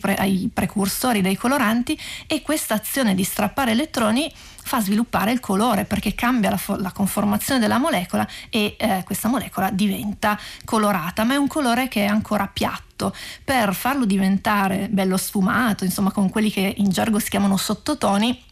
pre, 0.00 0.14
ai 0.14 0.48
precursori 0.52 1.22
dei 1.22 1.36
coloranti 1.36 1.98
e 2.26 2.42
questa 2.42 2.74
azione 2.74 3.14
di 3.14 3.24
strappare 3.24 3.72
elettroni 3.72 4.32
fa 4.62 4.80
sviluppare 4.80 5.32
il 5.32 5.40
colore 5.40 5.84
perché 5.84 6.14
cambia 6.14 6.50
la, 6.50 6.56
fo- 6.56 6.76
la 6.76 6.92
conformazione 6.92 7.60
della 7.60 7.78
molecola 7.78 8.26
e 8.48 8.76
eh, 8.78 9.02
questa 9.04 9.28
molecola 9.28 9.70
diventa 9.70 10.38
colorata, 10.64 11.24
ma 11.24 11.34
è 11.34 11.36
un 11.36 11.48
colore 11.48 11.88
che 11.88 12.04
è 12.04 12.06
ancora 12.06 12.46
piatto. 12.46 13.14
Per 13.44 13.74
farlo 13.74 14.04
diventare 14.04 14.88
bello 14.90 15.16
sfumato, 15.16 15.84
insomma 15.84 16.12
con 16.12 16.30
quelli 16.30 16.50
che 16.50 16.74
in 16.76 16.88
gergo 16.90 17.18
si 17.18 17.30
chiamano 17.30 17.56
sottotoni, 17.56 18.50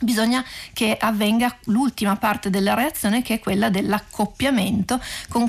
bisogna 0.00 0.44
che 0.72 0.96
avvenga 0.98 1.56
l'ultima 1.64 2.16
parte 2.16 2.50
della 2.50 2.74
reazione 2.74 3.22
che 3.22 3.34
è 3.34 3.38
quella 3.38 3.70
dell'accoppiamento 3.70 5.00
con, 5.28 5.48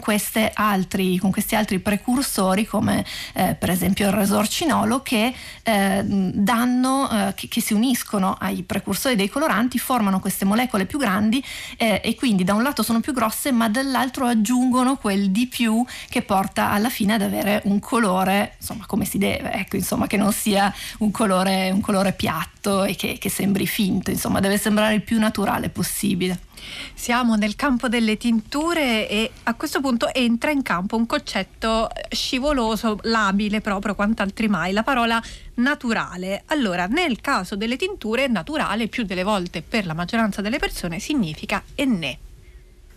altri, 0.54 1.18
con 1.18 1.32
questi 1.32 1.56
altri 1.56 1.80
precursori 1.80 2.66
come 2.66 3.06
eh, 3.34 3.56
per 3.56 3.70
esempio 3.70 4.08
il 4.08 4.13
resorcinolo 4.13 5.01
che, 5.01 5.34
eh, 5.63 6.04
danno, 6.04 7.10
eh, 7.10 7.34
che, 7.36 7.48
che, 7.48 7.62
si 7.62 7.74
uniscono 7.74 8.36
ai 8.39 8.63
precursori 8.63 9.16
dei 9.16 9.30
coloranti, 9.30 9.77
formano 9.77 10.20
queste 10.20 10.46
molecole 10.46 10.86
più 10.86 11.00
grandi 11.00 11.44
eh, 11.77 12.01
e 12.04 12.16
quindi 12.16 12.44
da 12.44 12.54
un 12.54 12.63
lato 12.63 12.84
sono 12.84 13.00
più 13.00 13.13
grosse 13.13 13.51
ma 13.51 13.70
dall'altro 13.70 14.25
aggiungono 14.25 14.98
quel 14.98 15.32
di 15.32 15.48
più 15.48 15.86
che 16.10 16.22
porta 16.22 16.72
alla 16.72 16.89
fine 16.89 17.13
ad 17.13 17.22
avere 17.22 17.62
un 17.66 17.80
colore 17.80 18.56
insomma 18.60 18.86
come 18.86 19.06
si 19.06 19.18
deve, 19.18 19.51
ecco 19.51 19.75
insomma 19.75 20.08
che 20.08 20.18
non 20.18 20.32
sia 20.32 20.74
un 21.00 21.12
colore, 21.12 21.70
un 21.72 21.82
colore 21.82 22.13
piatto 22.13 22.84
e 22.84 22.96
che, 22.96 23.18
che 23.20 23.30
sembri 23.30 23.68
finto 23.68 24.12
insomma 24.12 24.37
insomma 24.38 24.39
deve 24.39 24.58
sembrare 24.58 24.94
il 24.94 25.01
più 25.01 25.20
naturale 25.20 25.70
possibile. 25.70 26.39
Siamo 26.94 27.36
nel 27.36 27.56
campo 27.56 27.88
delle 27.88 28.17
tinture 28.17 29.08
e 29.08 29.32
a 29.44 29.53
questo 29.53 29.79
punto 29.79 30.13
entra 30.13 30.51
in 30.51 30.63
campo 30.63 30.96
un 30.96 31.06
concetto 31.06 31.89
scivoloso, 32.10 33.00
labile 33.03 33.62
proprio 33.62 33.96
quanto 33.96 34.25
mai, 34.48 34.74
la 34.74 34.84
parola 34.84 35.22
naturale. 35.56 36.44
Allora, 36.48 36.86
nel 36.88 37.22
caso 37.22 37.56
delle 37.56 37.77
tinture, 37.77 38.27
naturale 38.27 38.88
più 38.88 39.03
delle 39.03 39.24
volte 39.24 39.62
per 39.62 39.86
la 39.86 39.94
maggioranza 39.94 40.41
delle 40.41 40.60
persone 40.60 41.00
significa 41.00 41.63
enne. 41.75 42.20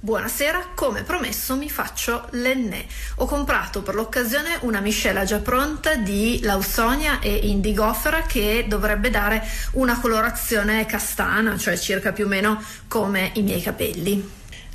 Buonasera, 0.02 0.68
come 0.74 1.02
promesso 1.02 1.58
mi 1.58 1.68
faccio 1.68 2.26
l'enne. 2.30 2.86
Ho 3.16 3.26
comprato 3.26 3.82
per 3.82 3.94
l'occasione 3.94 4.56
una 4.60 4.80
miscela 4.80 5.24
già 5.24 5.40
pronta 5.40 5.96
di 5.96 6.40
Lausonia 6.42 7.20
e 7.20 7.30
Indigofera 7.34 8.22
che 8.22 8.64
dovrebbe 8.66 9.10
dare 9.10 9.46
una 9.72 10.00
colorazione 10.00 10.86
castana, 10.86 11.58
cioè 11.58 11.76
circa 11.76 12.12
più 12.12 12.24
o 12.24 12.28
meno 12.28 12.62
come 12.88 13.32
i 13.34 13.42
miei 13.42 13.60
capelli. 13.60 14.26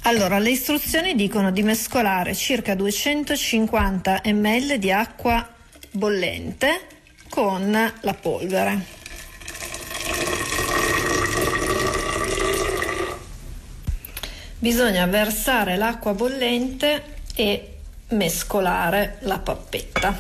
Allora, 0.04 0.38
le 0.38 0.52
istruzioni 0.52 1.16
dicono 1.16 1.50
di 1.50 1.64
mescolare 1.64 2.36
circa 2.36 2.76
250 2.76 4.22
ml 4.26 4.78
di 4.78 4.92
acqua 4.92 5.50
bollente 5.90 6.82
con 7.30 7.72
la 7.72 8.14
polvere. 8.14 9.05
Bisogna 14.66 15.06
versare 15.06 15.78
l'acqua 15.78 16.16
bollente 16.16 17.20
e 17.36 17.76
mescolare 18.10 19.18
la 19.20 19.38
pappetta. 19.38 20.18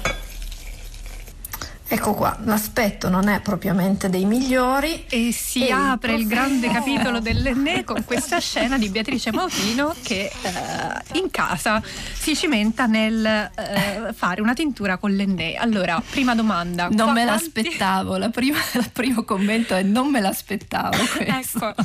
Ecco 1.87 2.13
qua, 2.13 2.37
l'aspetto 2.43 3.09
non 3.09 3.27
è 3.27 3.41
propriamente 3.41 4.07
dei 4.07 4.25
migliori. 4.25 5.05
E 5.09 5.31
si 5.31 5.65
e 5.67 5.71
apre 5.71 6.13
il, 6.13 6.21
il 6.21 6.27
grande 6.27 6.69
capitolo 6.69 7.19
dell'Enne 7.21 7.83
con 7.83 8.05
questa 8.05 8.39
scena 8.39 8.77
di 8.77 8.87
Beatrice 8.89 9.31
Mautino 9.31 9.95
che 10.03 10.25
eh, 10.25 11.19
in 11.19 11.31
casa 11.31 11.81
si 12.13 12.35
cimenta 12.35 12.85
nel 12.85 13.25
eh, 13.25 14.13
fare 14.13 14.41
una 14.41 14.53
tintura 14.53 14.97
con 14.97 15.09
l'Enne. 15.09 15.55
Allora, 15.55 15.99
prima 16.07 16.35
domanda. 16.35 16.87
Non 16.91 17.13
me 17.13 17.23
quanti... 17.23 17.51
l'aspettavo, 17.51 18.17
la 18.17 18.29
prima, 18.29 18.59
il 18.77 18.91
primo 18.93 19.23
commento 19.23 19.73
è 19.73 19.81
non 19.81 20.11
me 20.11 20.21
l'aspettavo 20.21 20.97
questo. 21.17 21.65
ecco, 21.67 21.83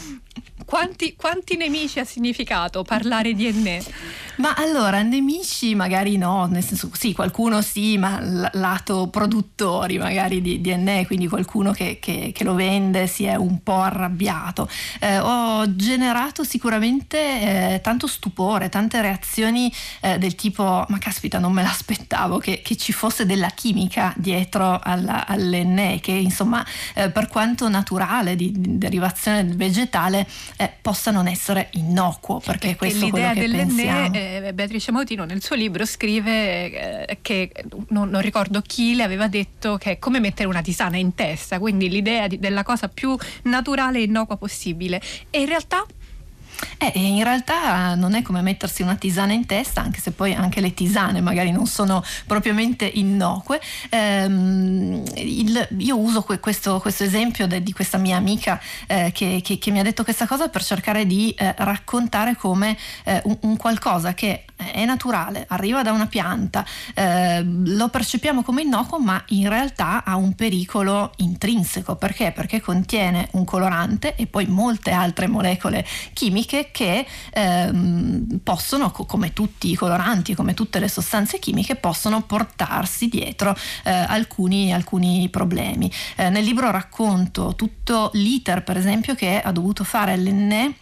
quanti, 0.70 1.16
quanti, 1.16 1.56
nemici 1.56 1.98
ha 1.98 2.04
significato 2.04 2.84
parlare 2.84 3.32
di 3.32 3.44
Enne? 3.48 3.82
Ma 4.36 4.54
allora, 4.54 5.02
nemici 5.02 5.74
magari 5.74 6.16
no, 6.16 6.46
nel 6.46 6.62
senso 6.62 6.88
sì, 6.92 7.12
qualcuno 7.12 7.60
sì, 7.60 7.98
ma 7.98 8.20
l- 8.20 8.48
lato 8.52 9.08
produttori 9.08 9.98
magari 9.98 10.40
di, 10.40 10.60
di 10.60 10.70
Enne, 10.70 11.06
quindi 11.06 11.26
qualcuno 11.26 11.72
che, 11.72 11.98
che, 12.00 12.30
che, 12.32 12.44
lo 12.44 12.54
vende 12.54 13.08
si 13.08 13.24
è 13.24 13.34
un 13.34 13.64
po' 13.64 13.80
arrabbiato. 13.80 14.70
Eh, 15.00 15.18
ho 15.18 15.74
generato 15.74 16.44
sicuramente 16.44 17.18
eh, 17.74 17.80
tanto 17.82 18.06
stupore, 18.06 18.68
tante 18.68 19.00
reazioni 19.00 19.72
eh, 20.00 20.18
del 20.18 20.36
tipo 20.36 20.86
ma 20.88 20.98
caspita 20.98 21.40
non 21.40 21.52
me 21.52 21.62
l'aspettavo 21.62 22.38
che, 22.38 22.62
che 22.62 22.76
ci 22.76 22.92
fosse 22.92 23.26
della 23.26 23.48
chimica 23.48 24.14
dietro 24.16 24.78
alla, 24.80 25.26
all'Enne, 25.26 25.98
che 25.98 26.12
insomma 26.12 26.64
eh, 26.94 27.10
per 27.10 27.26
quanto 27.26 27.68
naturale 27.68 28.36
di, 28.36 28.52
di 28.52 28.78
derivazione 28.78 29.42
vegetale 29.42 30.28
eh, 30.60 30.70
possa 30.82 31.10
non 31.10 31.26
essere 31.26 31.68
innocuo, 31.72 32.38
perché, 32.38 32.74
perché 32.74 32.76
questo 32.76 33.06
è 33.06 33.08
quello 33.08 33.32
che 33.32 33.48
pensiamo. 33.48 34.14
Eh, 34.14 34.52
Beatrice 34.52 34.92
Mautino 34.92 35.24
nel 35.24 35.42
suo 35.42 35.56
libro 35.56 35.86
scrive 35.86 37.06
eh, 37.06 37.18
che 37.22 37.50
non, 37.88 38.10
non, 38.10 38.20
ricordo 38.20 38.60
chi 38.60 38.94
le 38.94 39.02
aveva 39.02 39.26
detto 39.26 39.78
che 39.78 39.92
è 39.92 39.98
come 39.98 40.20
mettere 40.20 40.50
una 40.50 40.60
tisana 40.60 40.98
in 40.98 41.14
testa, 41.14 41.58
quindi 41.58 41.88
l'idea 41.88 42.26
di, 42.26 42.38
della 42.38 42.62
cosa 42.62 42.88
più 42.88 43.16
naturale 43.44 44.00
e 44.00 44.02
innocua 44.02 44.36
possibile. 44.36 45.00
E 45.30 45.40
in 45.40 45.46
realtà 45.46 45.86
eh, 46.78 46.92
in 46.94 47.22
realtà 47.22 47.94
non 47.94 48.14
è 48.14 48.22
come 48.22 48.42
mettersi 48.42 48.82
una 48.82 48.96
tisana 48.96 49.32
in 49.32 49.46
testa, 49.46 49.82
anche 49.82 50.00
se 50.00 50.12
poi 50.12 50.34
anche 50.34 50.60
le 50.60 50.74
tisane 50.74 51.20
magari 51.20 51.50
non 51.50 51.66
sono 51.66 52.02
propriamente 52.26 52.90
innocue. 52.94 53.60
Ehm, 53.90 55.02
il, 55.16 55.68
io 55.78 55.98
uso 55.98 56.22
que, 56.22 56.40
questo, 56.40 56.80
questo, 56.80 57.04
esempio 57.04 57.46
de, 57.46 57.62
di 57.62 57.72
questa 57.72 57.98
mia 57.98 58.16
amica 58.16 58.60
eh, 58.86 59.10
che, 59.12 59.40
che, 59.42 59.58
che, 59.58 59.70
mi 59.70 59.80
ha 59.80 59.82
detto 59.82 60.04
questa 60.04 60.26
cosa 60.26 60.48
per 60.48 60.64
cercare 60.64 61.06
di 61.06 61.34
eh, 61.36 61.54
raccontare 61.58 62.36
come 62.36 62.76
eh, 63.04 63.20
un, 63.24 63.36
un, 63.42 63.56
qualcosa 63.56 64.14
che 64.14 64.44
è 64.72 64.84
naturale, 64.84 65.44
arriva 65.48 65.82
da 65.82 65.92
una 65.92 66.06
pianta, 66.06 66.64
eh, 66.94 67.42
lo 67.42 67.88
percepiamo 67.88 68.42
come 68.42 68.62
innocuo, 68.62 68.98
ma 68.98 69.22
in 69.28 69.48
realtà 69.48 70.04
ha 70.04 70.16
un 70.16 70.34
pericolo 70.34 71.12
intrinseco. 71.16 71.96
Perché? 71.96 72.32
Perché 72.32 72.60
contiene 72.60 73.28
un 73.32 73.44
colorante 73.44 74.14
e 74.16 74.26
poi 74.26 74.46
molte 74.46 74.90
altre 74.90 75.26
molecole 75.26 75.86
chimiche 76.12 76.70
che 76.72 77.06
ehm, 77.32 78.40
possono, 78.42 78.90
come 78.90 79.32
tutti 79.32 79.70
i 79.70 79.74
coloranti, 79.74 80.34
come 80.34 80.54
tutte 80.54 80.78
le 80.78 80.88
sostanze 80.88 81.38
chimiche, 81.38 81.76
possono 81.76 82.22
portarsi 82.22 83.08
dietro 83.08 83.56
eh, 83.84 83.90
alcuni, 83.90 84.72
alcuni, 84.72 85.28
problemi. 85.30 85.90
Eh, 86.16 86.28
nel 86.28 86.44
libro 86.44 86.70
racconto 86.70 87.54
tutto 87.54 88.10
l'iter, 88.14 88.62
per 88.62 88.76
esempio, 88.76 89.14
che 89.14 89.40
ha 89.40 89.52
dovuto 89.52 89.84
fare 89.84 90.16
l'enne 90.16 90.74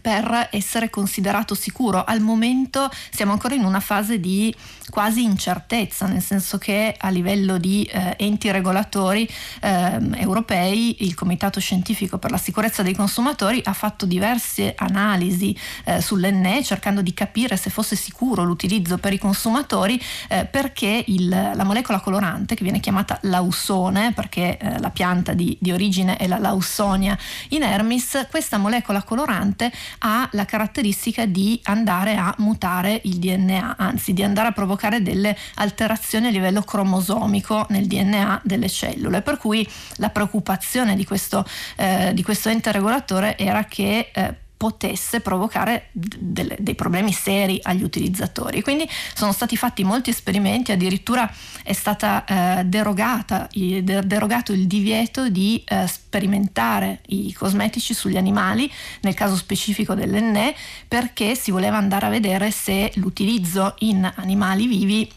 per 0.00 0.48
essere 0.50 0.90
considerato 0.90 1.54
sicuro. 1.54 2.04
Al 2.04 2.20
momento 2.20 2.90
siamo 3.10 3.32
ancora 3.32 3.54
in 3.54 3.64
una 3.64 3.80
fase 3.80 4.20
di 4.20 4.54
quasi 4.90 5.22
incertezza, 5.22 6.06
nel 6.06 6.22
senso 6.22 6.58
che 6.58 6.94
a 6.98 7.08
livello 7.08 7.58
di 7.58 7.84
eh, 7.84 8.14
enti 8.18 8.50
regolatori 8.50 9.28
eh, 9.60 9.98
europei 10.16 11.04
il 11.04 11.14
Comitato 11.14 11.60
Scientifico 11.60 12.18
per 12.18 12.30
la 12.30 12.36
Sicurezza 12.36 12.82
dei 12.82 12.94
Consumatori 12.94 13.60
ha 13.64 13.72
fatto 13.72 14.06
diverse 14.06 14.74
analisi 14.76 15.56
eh, 15.84 16.00
sull'ENE 16.00 16.62
cercando 16.62 17.00
di 17.00 17.14
capire 17.14 17.56
se 17.56 17.70
fosse 17.70 17.96
sicuro 17.96 18.44
l'utilizzo 18.44 18.98
per 18.98 19.12
i 19.12 19.18
consumatori 19.18 20.00
eh, 20.28 20.44
perché 20.44 21.04
il, 21.06 21.28
la 21.28 21.64
molecola 21.64 22.00
colorante 22.00 22.54
che 22.54 22.62
viene 22.62 22.80
chiamata 22.80 23.18
lausone 23.22 24.12
perché 24.12 24.58
eh, 24.58 24.78
la 24.78 24.90
pianta 24.90 25.32
di, 25.32 25.56
di 25.60 25.72
origine 25.72 26.16
è 26.16 26.26
la 26.26 26.38
Lausonia 26.38 27.16
inermis, 27.48 28.26
questa 28.30 28.58
molecola 28.58 29.02
colorante 29.02 29.72
ha 29.98 30.28
la 30.32 30.44
caratteristica 30.44 31.26
di 31.26 31.60
andare 31.64 32.16
a 32.16 32.34
mutare 32.38 33.00
il 33.04 33.18
DNA, 33.18 33.76
anzi 33.76 34.12
di 34.12 34.22
andare 34.22 34.48
a 34.48 34.52
provocare 34.52 35.02
delle 35.02 35.36
alterazioni 35.54 36.26
a 36.28 36.30
livello 36.30 36.62
cromosomico 36.62 37.66
nel 37.70 37.86
DNA 37.86 38.42
delle 38.44 38.68
cellule. 38.68 39.22
Per 39.22 39.36
cui 39.36 39.66
la 39.96 40.10
preoccupazione 40.10 40.96
di 40.96 41.04
questo, 41.04 41.44
eh, 41.76 42.12
di 42.14 42.22
questo 42.22 42.48
ente 42.48 42.72
regolatore 42.72 43.36
era 43.38 43.64
che 43.64 44.10
eh, 44.12 44.34
potesse 44.62 45.18
provocare 45.18 45.88
delle, 45.90 46.56
dei 46.60 46.76
problemi 46.76 47.10
seri 47.12 47.58
agli 47.64 47.82
utilizzatori. 47.82 48.62
Quindi 48.62 48.88
sono 49.12 49.32
stati 49.32 49.56
fatti 49.56 49.82
molti 49.82 50.10
esperimenti, 50.10 50.70
addirittura 50.70 51.28
è 51.64 51.72
stata 51.72 52.24
eh, 52.24 52.64
derogata, 52.64 53.48
derogato 53.50 54.52
il 54.52 54.68
divieto 54.68 55.28
di 55.28 55.64
eh, 55.66 55.88
sperimentare 55.88 57.00
i 57.06 57.32
cosmetici 57.32 57.92
sugli 57.92 58.16
animali, 58.16 58.70
nel 59.00 59.14
caso 59.14 59.34
specifico 59.34 59.94
dell'enne, 59.94 60.54
perché 60.86 61.34
si 61.34 61.50
voleva 61.50 61.76
andare 61.76 62.06
a 62.06 62.10
vedere 62.10 62.52
se 62.52 62.92
l'utilizzo 62.94 63.74
in 63.80 64.08
animali 64.14 64.68
vivi 64.68 65.10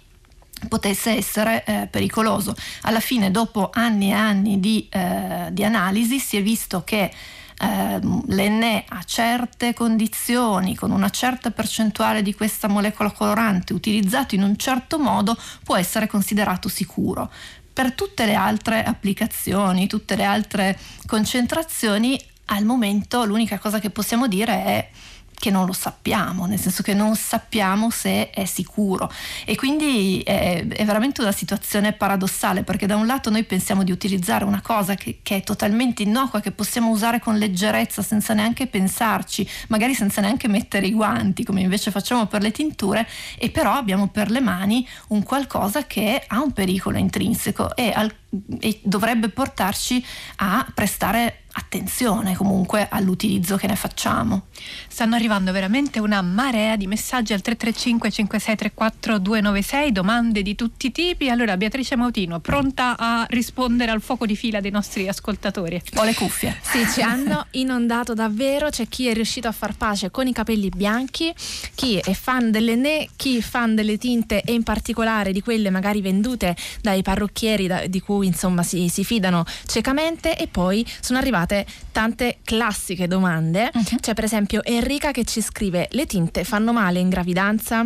potesse 0.68 1.12
essere 1.12 1.64
eh, 1.66 1.88
pericoloso. 1.92 2.56
Alla 2.82 3.00
fine, 3.00 3.30
dopo 3.30 3.70
anni 3.72 4.10
e 4.10 4.14
anni 4.14 4.60
di, 4.60 4.88
eh, 4.90 5.50
di 5.52 5.64
analisi, 5.64 6.18
si 6.18 6.36
è 6.36 6.42
visto 6.42 6.84
che 6.84 7.12
eh, 7.58 8.00
l'enne 8.28 8.84
a 8.88 9.04
certe 9.04 9.74
condizioni, 9.74 10.76
con 10.76 10.92
una 10.92 11.10
certa 11.10 11.52
percentuale 11.52 12.22
di 12.22 12.34
questa 12.34 12.68
molecola 12.68 13.12
colorante 13.12 13.74
utilizzato 13.74 14.36
in 14.36 14.44
un 14.44 14.58
certo 14.58 15.00
modo, 15.00 15.38
può 15.64 15.76
essere 15.76 16.08
considerato 16.08 16.68
sicuro. 16.68 17.32
Per 17.72 17.94
tutte 17.94 18.26
le 18.26 18.36
altre 18.36 18.84
applicazioni, 18.84 19.88
tutte 19.88 20.16
le 20.16 20.24
altre 20.24 20.78
concentrazioni, 21.06 22.20
al 22.46 22.64
momento 22.64 23.26
l'unica 23.26 23.58
cosa 23.58 23.80
che 23.80 23.90
possiamo 23.90 24.28
dire 24.28 24.52
è 24.64 24.90
che 25.46 25.52
non 25.52 25.68
lo 25.68 25.74
sappiamo, 25.74 26.48
nel 26.48 26.60
senso 26.60 26.82
che 26.82 26.96
non 26.96 27.16
sappiamo 27.16 27.92
se 27.92 28.32
è 28.32 28.46
sicuro. 28.46 29.12
E 29.46 29.56
quindi 29.56 30.22
è, 30.26 30.66
è, 30.68 30.86
veramente 30.86 31.22
una 31.22 31.32
situazione 31.32 31.94
paradossale 31.94 32.64
perché 32.64 32.88
da 32.88 32.96
un 32.96 33.06
lato 33.06 33.30
noi 33.30 33.44
pensiamo 33.44 33.84
di 33.84 33.92
utilizzare 33.92 34.44
una 34.44 34.62
cosa 34.62 34.96
che, 34.96 35.20
che, 35.22 35.36
è 35.36 35.44
totalmente 35.44 36.02
innocua, 36.02 36.40
che 36.40 36.50
possiamo 36.50 36.90
usare 36.90 37.20
con 37.20 37.38
leggerezza 37.38 38.02
senza 38.02 38.34
neanche 38.34 38.66
pensarci, 38.66 39.48
magari 39.68 39.94
senza 39.94 40.20
neanche 40.20 40.48
mettere 40.48 40.88
i 40.88 40.94
guanti 40.94 41.44
come 41.44 41.62
invece 41.62 41.92
facciamo 41.92 42.26
per 42.26 42.42
le 42.42 42.50
tinture 42.50 43.08
e 43.38 43.52
però 43.52 43.74
abbiamo 43.74 44.08
per 44.08 44.32
le 44.32 44.42
mani 44.42 44.88
un 45.10 45.22
qualcosa 45.22 45.86
che 45.86 46.24
ha 46.26 46.42
un 46.42 46.54
pericolo 46.54 46.98
intrinseco 46.98 47.76
e, 47.76 47.92
al, 47.94 48.12
e 48.60 48.80
dovrebbe 48.82 49.30
portarci 49.30 50.04
a 50.38 50.66
prestare 50.74 51.42
attenzione 51.58 52.36
comunque 52.36 52.88
all'utilizzo 52.90 53.56
che 53.56 53.68
ne 53.68 53.76
facciamo. 53.76 54.48
Stanno 54.88 55.16
arrivando 55.16 55.52
veramente 55.52 56.00
una 56.00 56.22
marea 56.22 56.76
di 56.76 56.88
messaggi 56.88 57.34
al 57.34 57.42
335 57.42 58.12
5634 58.12 59.20
296, 59.20 59.92
domande 59.92 60.42
di 60.42 60.56
tutti 60.56 60.88
i 60.88 60.92
tipi. 60.92 61.30
Allora 61.30 61.56
Beatrice 61.58 61.96
Mautino, 61.96 62.40
pronta 62.40 62.96
a 62.98 63.26
rispondere 63.30 63.92
al 63.92 64.02
fuoco 64.02 64.26
di 64.26 64.36
fila 64.36 64.60
dei 64.60 64.72
nostri 64.72 65.08
ascoltatori? 65.08 65.82
Ho 65.96 66.04
le 66.04 66.14
cuffie. 66.14 66.58
Sì, 66.62 66.86
ci 66.92 67.02
hanno 67.02 67.48
inondato 67.52 68.14
davvero, 68.14 68.70
c'è 68.70 68.88
chi 68.88 69.08
è 69.08 69.14
riuscito 69.14 69.48
a 69.48 69.52
far 69.54 69.76
pace 69.76 70.12
con 70.12 70.28
i 70.28 70.34
capelli 70.34 70.70
bianchi, 70.70 71.34
chi 71.74 71.98
è 71.98 72.14
fan 72.14 72.52
delle 72.52 72.76
ne, 72.76 73.10
chi 73.16 73.38
è 73.38 73.42
fan 73.42 73.76
delle 73.76 73.98
tinte 73.98 74.42
e 74.42 74.54
in 74.54 74.64
particolare 74.64 75.32
di 75.32 75.42
quelle 75.42 75.70
magari 75.70 76.02
vendute 76.02 76.56
dai 76.82 77.02
parrucchieri 77.02 77.68
da, 77.68 77.88
di 77.88 78.02
cui 78.02 78.28
insomma 78.28 78.64
si, 78.64 78.90
si 78.90 79.04
fidano 79.06 79.46
ciecamente 79.66 80.38
e 80.38 80.48
poi 80.48 80.86
sono 81.00 81.18
arrivati 81.18 81.45
arrivate 81.46 81.66
tante 81.92 82.38
classiche 82.44 83.08
domande. 83.08 83.70
Uh-huh. 83.74 83.98
C'è 84.00 84.14
per 84.14 84.24
esempio 84.24 84.64
Enrica 84.64 85.12
che 85.12 85.24
ci 85.24 85.42
scrive: 85.42 85.88
Le 85.92 86.06
tinte 86.06 86.44
fanno 86.44 86.74
male 86.74 87.00
in 87.00 87.10
gravidanza? 87.10 87.86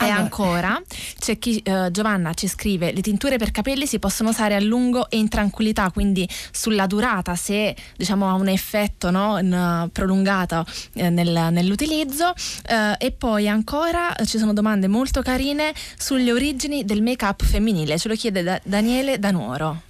E 0.00 0.08
ancora 0.08 0.80
c'è 1.18 1.38
chi 1.38 1.58
eh, 1.58 1.88
Giovanna 1.90 2.32
ci 2.32 2.46
scrive: 2.46 2.92
le 2.92 3.00
tinture 3.00 3.36
per 3.36 3.50
capelli 3.50 3.84
si 3.84 3.98
possono 3.98 4.28
usare 4.28 4.54
a 4.54 4.60
lungo 4.60 5.10
e 5.10 5.16
in 5.16 5.28
tranquillità, 5.28 5.90
quindi 5.90 6.28
sulla 6.52 6.86
durata, 6.86 7.34
se 7.34 7.74
diciamo 7.96 8.28
ha 8.28 8.34
un 8.34 8.46
effetto 8.46 9.10
no, 9.10 9.38
in, 9.38 9.88
prolungato 9.92 10.64
eh, 10.94 11.10
nel, 11.10 11.48
nell'utilizzo. 11.50 12.32
Eh, 12.68 13.06
e 13.06 13.10
poi 13.10 13.48
ancora 13.48 14.14
ci 14.24 14.38
sono 14.38 14.52
domande 14.52 14.86
molto 14.86 15.20
carine 15.20 15.74
sulle 15.96 16.30
origini 16.30 16.84
del 16.84 17.02
make-up 17.02 17.42
femminile. 17.44 17.98
Ce 17.98 18.06
lo 18.06 18.14
chiede 18.14 18.44
da 18.44 18.60
Daniele 18.62 19.18
Danuoro. 19.18 19.86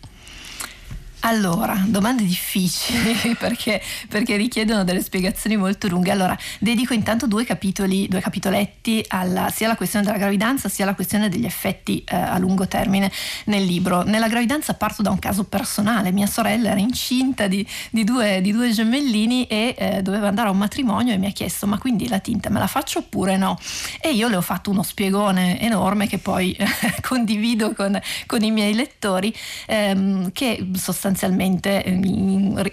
Allora, 1.22 1.82
domande 1.84 2.22
difficili 2.22 3.34
perché, 3.36 3.82
perché, 4.08 4.36
richiedono 4.36 4.84
delle 4.84 5.02
spiegazioni 5.02 5.56
molto 5.56 5.88
lunghe. 5.88 6.12
Allora, 6.12 6.36
dedico 6.60 6.94
intanto 6.94 7.26
due 7.26 7.44
capitoli, 7.44 8.06
due 8.06 8.20
capitoletti 8.20 9.04
alla, 9.08 9.50
sia 9.50 9.66
alla 9.66 9.76
questione 9.76 10.04
della 10.04 10.16
gravidanza 10.16 10.68
sia 10.68 10.84
alla 10.84 10.94
questione 10.94 11.28
degli 11.28 11.44
effetti 11.44 12.04
eh, 12.06 12.14
a 12.14 12.38
lungo 12.38 12.68
termine 12.68 13.10
nel 13.46 13.64
libro. 13.64 14.02
Nella 14.02 14.28
gravidanza 14.28 14.74
parto 14.74 15.02
da 15.02 15.10
un 15.10 15.18
caso 15.18 15.42
personale. 15.42 16.12
Mia 16.12 16.26
sorella 16.26 16.70
era 16.70 16.80
incinta 16.80 17.48
di, 17.48 17.66
di, 17.90 18.04
due, 18.04 18.40
di 18.40 18.52
due, 18.52 18.70
gemellini 18.70 19.46
e 19.46 19.74
eh, 19.76 20.02
doveva 20.02 20.28
andare 20.28 20.48
a 20.48 20.50
un 20.52 20.58
matrimonio 20.58 21.12
e 21.12 21.18
mi 21.18 21.26
ha 21.26 21.32
chiesto 21.32 21.66
ma 21.66 21.78
quindi 21.78 22.06
la 22.06 22.20
tinta 22.20 22.48
me 22.48 22.60
la 22.60 22.66
faccio 22.68 23.00
oppure 23.00 23.36
no? 23.36 23.58
E 24.00 24.12
io 24.12 24.28
le 24.28 24.36
ho 24.36 24.40
fatto 24.40 24.70
uno 24.70 24.84
spiegone 24.84 25.60
enorme 25.60 26.06
che 26.06 26.18
poi 26.18 26.56
condivido 27.02 27.74
con, 27.74 28.00
con, 28.26 28.42
i 28.42 28.50
miei 28.52 28.74
lettori 28.74 29.34
ehm, 29.66 30.30
che 30.32 30.64
sostanzialmente 30.74 31.06
sostanzialmente, 31.08 31.82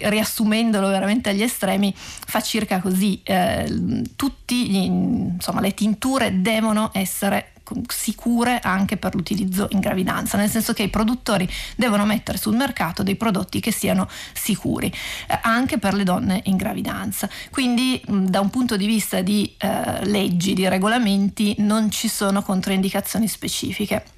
riassumendolo 0.08 0.88
veramente 0.88 1.30
agli 1.30 1.42
estremi, 1.42 1.92
fa 1.96 2.40
circa 2.40 2.80
così. 2.80 3.20
Eh, 3.22 4.02
tutti, 4.16 4.84
insomma, 4.84 5.60
le 5.60 5.74
tinture 5.74 6.40
devono 6.40 6.90
essere 6.92 7.52
sicure 7.88 8.60
anche 8.60 8.96
per 8.96 9.16
l'utilizzo 9.16 9.66
in 9.70 9.80
gravidanza, 9.80 10.36
nel 10.36 10.48
senso 10.48 10.72
che 10.72 10.84
i 10.84 10.88
produttori 10.88 11.48
devono 11.74 12.04
mettere 12.04 12.38
sul 12.38 12.54
mercato 12.54 13.02
dei 13.02 13.16
prodotti 13.16 13.58
che 13.58 13.72
siano 13.72 14.08
sicuri, 14.34 14.86
eh, 14.86 15.38
anche 15.42 15.78
per 15.78 15.94
le 15.94 16.04
donne 16.04 16.42
in 16.44 16.56
gravidanza. 16.56 17.28
Quindi 17.50 18.00
mh, 18.06 18.26
da 18.26 18.40
un 18.40 18.50
punto 18.50 18.76
di 18.76 18.86
vista 18.86 19.20
di 19.20 19.52
eh, 19.58 20.04
leggi, 20.06 20.54
di 20.54 20.68
regolamenti, 20.68 21.56
non 21.58 21.90
ci 21.90 22.08
sono 22.08 22.42
controindicazioni 22.42 23.26
specifiche. 23.26 24.14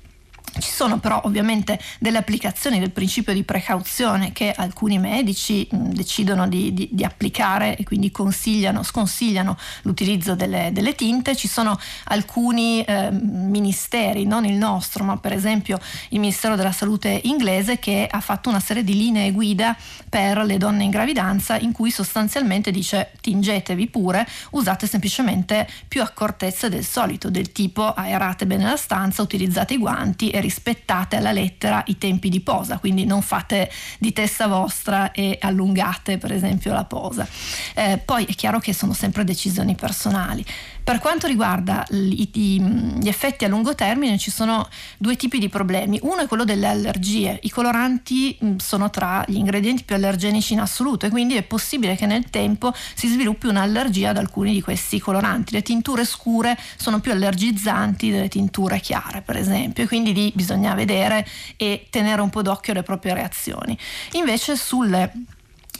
Ci 0.58 0.70
sono 0.70 0.98
però 0.98 1.20
ovviamente 1.24 1.78
delle 1.98 2.18
applicazioni 2.18 2.78
del 2.78 2.90
principio 2.90 3.32
di 3.32 3.44
precauzione 3.44 4.32
che 4.32 4.52
alcuni 4.56 4.98
medici 4.98 5.66
mh, 5.70 5.90
decidono 5.90 6.48
di, 6.48 6.72
di, 6.72 6.88
di, 6.90 7.04
applicare 7.04 7.76
e 7.76 7.84
quindi 7.84 8.10
consigliano, 8.10 8.82
sconsigliano 8.82 9.56
l'utilizzo 9.82 10.34
delle, 10.34 10.70
delle 10.72 10.94
tinte. 10.94 11.36
Ci 11.36 11.48
sono 11.48 11.78
alcuni 12.04 12.82
eh, 12.82 13.10
ministeri, 13.10 14.24
non 14.24 14.44
il 14.44 14.54
nostro, 14.54 15.04
ma 15.04 15.16
per 15.16 15.32
esempio 15.32 15.78
il 16.10 16.20
Ministero 16.20 16.56
della 16.56 16.72
Salute 16.72 17.20
inglese 17.24 17.78
che 17.78 18.08
ha 18.10 18.20
fatto 18.20 18.48
una 18.48 18.60
serie 18.60 18.84
di 18.84 18.96
linee 18.96 19.30
guida 19.32 19.76
per 20.08 20.38
le 20.38 20.56
donne 20.56 20.84
in 20.84 20.90
gravidanza 20.90 21.58
in 21.58 21.72
cui 21.72 21.90
sostanzialmente 21.90 22.70
dice 22.70 23.12
tingetevi 23.20 23.88
pure, 23.88 24.26
usate 24.50 24.86
semplicemente 24.86 25.68
più 25.86 26.02
accortezze 26.02 26.68
del 26.68 26.84
solito, 26.84 27.30
del 27.30 27.52
tipo 27.52 27.92
aerate 27.92 28.46
bene 28.46 28.64
la 28.64 28.76
stanza, 28.76 29.22
utilizzate 29.22 29.74
i 29.74 29.78
guanti 29.78 30.30
e 30.38 30.40
rispettate 30.40 31.16
alla 31.16 31.32
lettera 31.32 31.82
i 31.86 31.98
tempi 31.98 32.28
di 32.28 32.40
posa, 32.40 32.78
quindi 32.78 33.04
non 33.04 33.22
fate 33.22 33.70
di 33.98 34.12
testa 34.12 34.46
vostra 34.46 35.12
e 35.12 35.38
allungate 35.40 36.18
per 36.18 36.32
esempio 36.32 36.72
la 36.72 36.84
posa. 36.84 37.26
Eh, 37.74 37.98
poi 38.04 38.24
è 38.24 38.34
chiaro 38.34 38.58
che 38.58 38.72
sono 38.72 38.92
sempre 38.92 39.24
decisioni 39.24 39.74
personali. 39.74 40.44
Per 40.88 41.00
quanto 41.00 41.26
riguarda 41.26 41.84
gli 41.90 43.06
effetti 43.06 43.44
a 43.44 43.48
lungo 43.48 43.74
termine 43.74 44.16
ci 44.16 44.30
sono 44.30 44.66
due 44.96 45.16
tipi 45.16 45.38
di 45.38 45.50
problemi. 45.50 45.98
Uno 46.00 46.22
è 46.22 46.26
quello 46.26 46.44
delle 46.44 46.66
allergie. 46.66 47.38
I 47.42 47.50
coloranti 47.50 48.38
sono 48.56 48.88
tra 48.88 49.22
gli 49.26 49.36
ingredienti 49.36 49.84
più 49.84 49.96
allergenici 49.96 50.54
in 50.54 50.60
assoluto 50.60 51.04
e 51.04 51.10
quindi 51.10 51.34
è 51.34 51.42
possibile 51.42 51.94
che 51.94 52.06
nel 52.06 52.30
tempo 52.30 52.72
si 52.94 53.06
sviluppi 53.06 53.48
un'allergia 53.48 54.10
ad 54.10 54.16
alcuni 54.16 54.54
di 54.54 54.62
questi 54.62 54.98
coloranti. 54.98 55.52
Le 55.52 55.60
tinture 55.60 56.06
scure 56.06 56.58
sono 56.76 57.00
più 57.00 57.12
allergizzanti 57.12 58.10
delle 58.10 58.28
tinture 58.28 58.80
chiare, 58.80 59.20
per 59.20 59.36
esempio, 59.36 59.84
e 59.84 59.86
quindi 59.86 60.27
bisogna 60.34 60.74
vedere 60.74 61.26
e 61.56 61.86
tenere 61.90 62.20
un 62.20 62.30
po' 62.30 62.42
d'occhio 62.42 62.72
le 62.72 62.82
proprie 62.82 63.14
reazioni. 63.14 63.76
Invece 64.12 64.56
sulle 64.56 65.12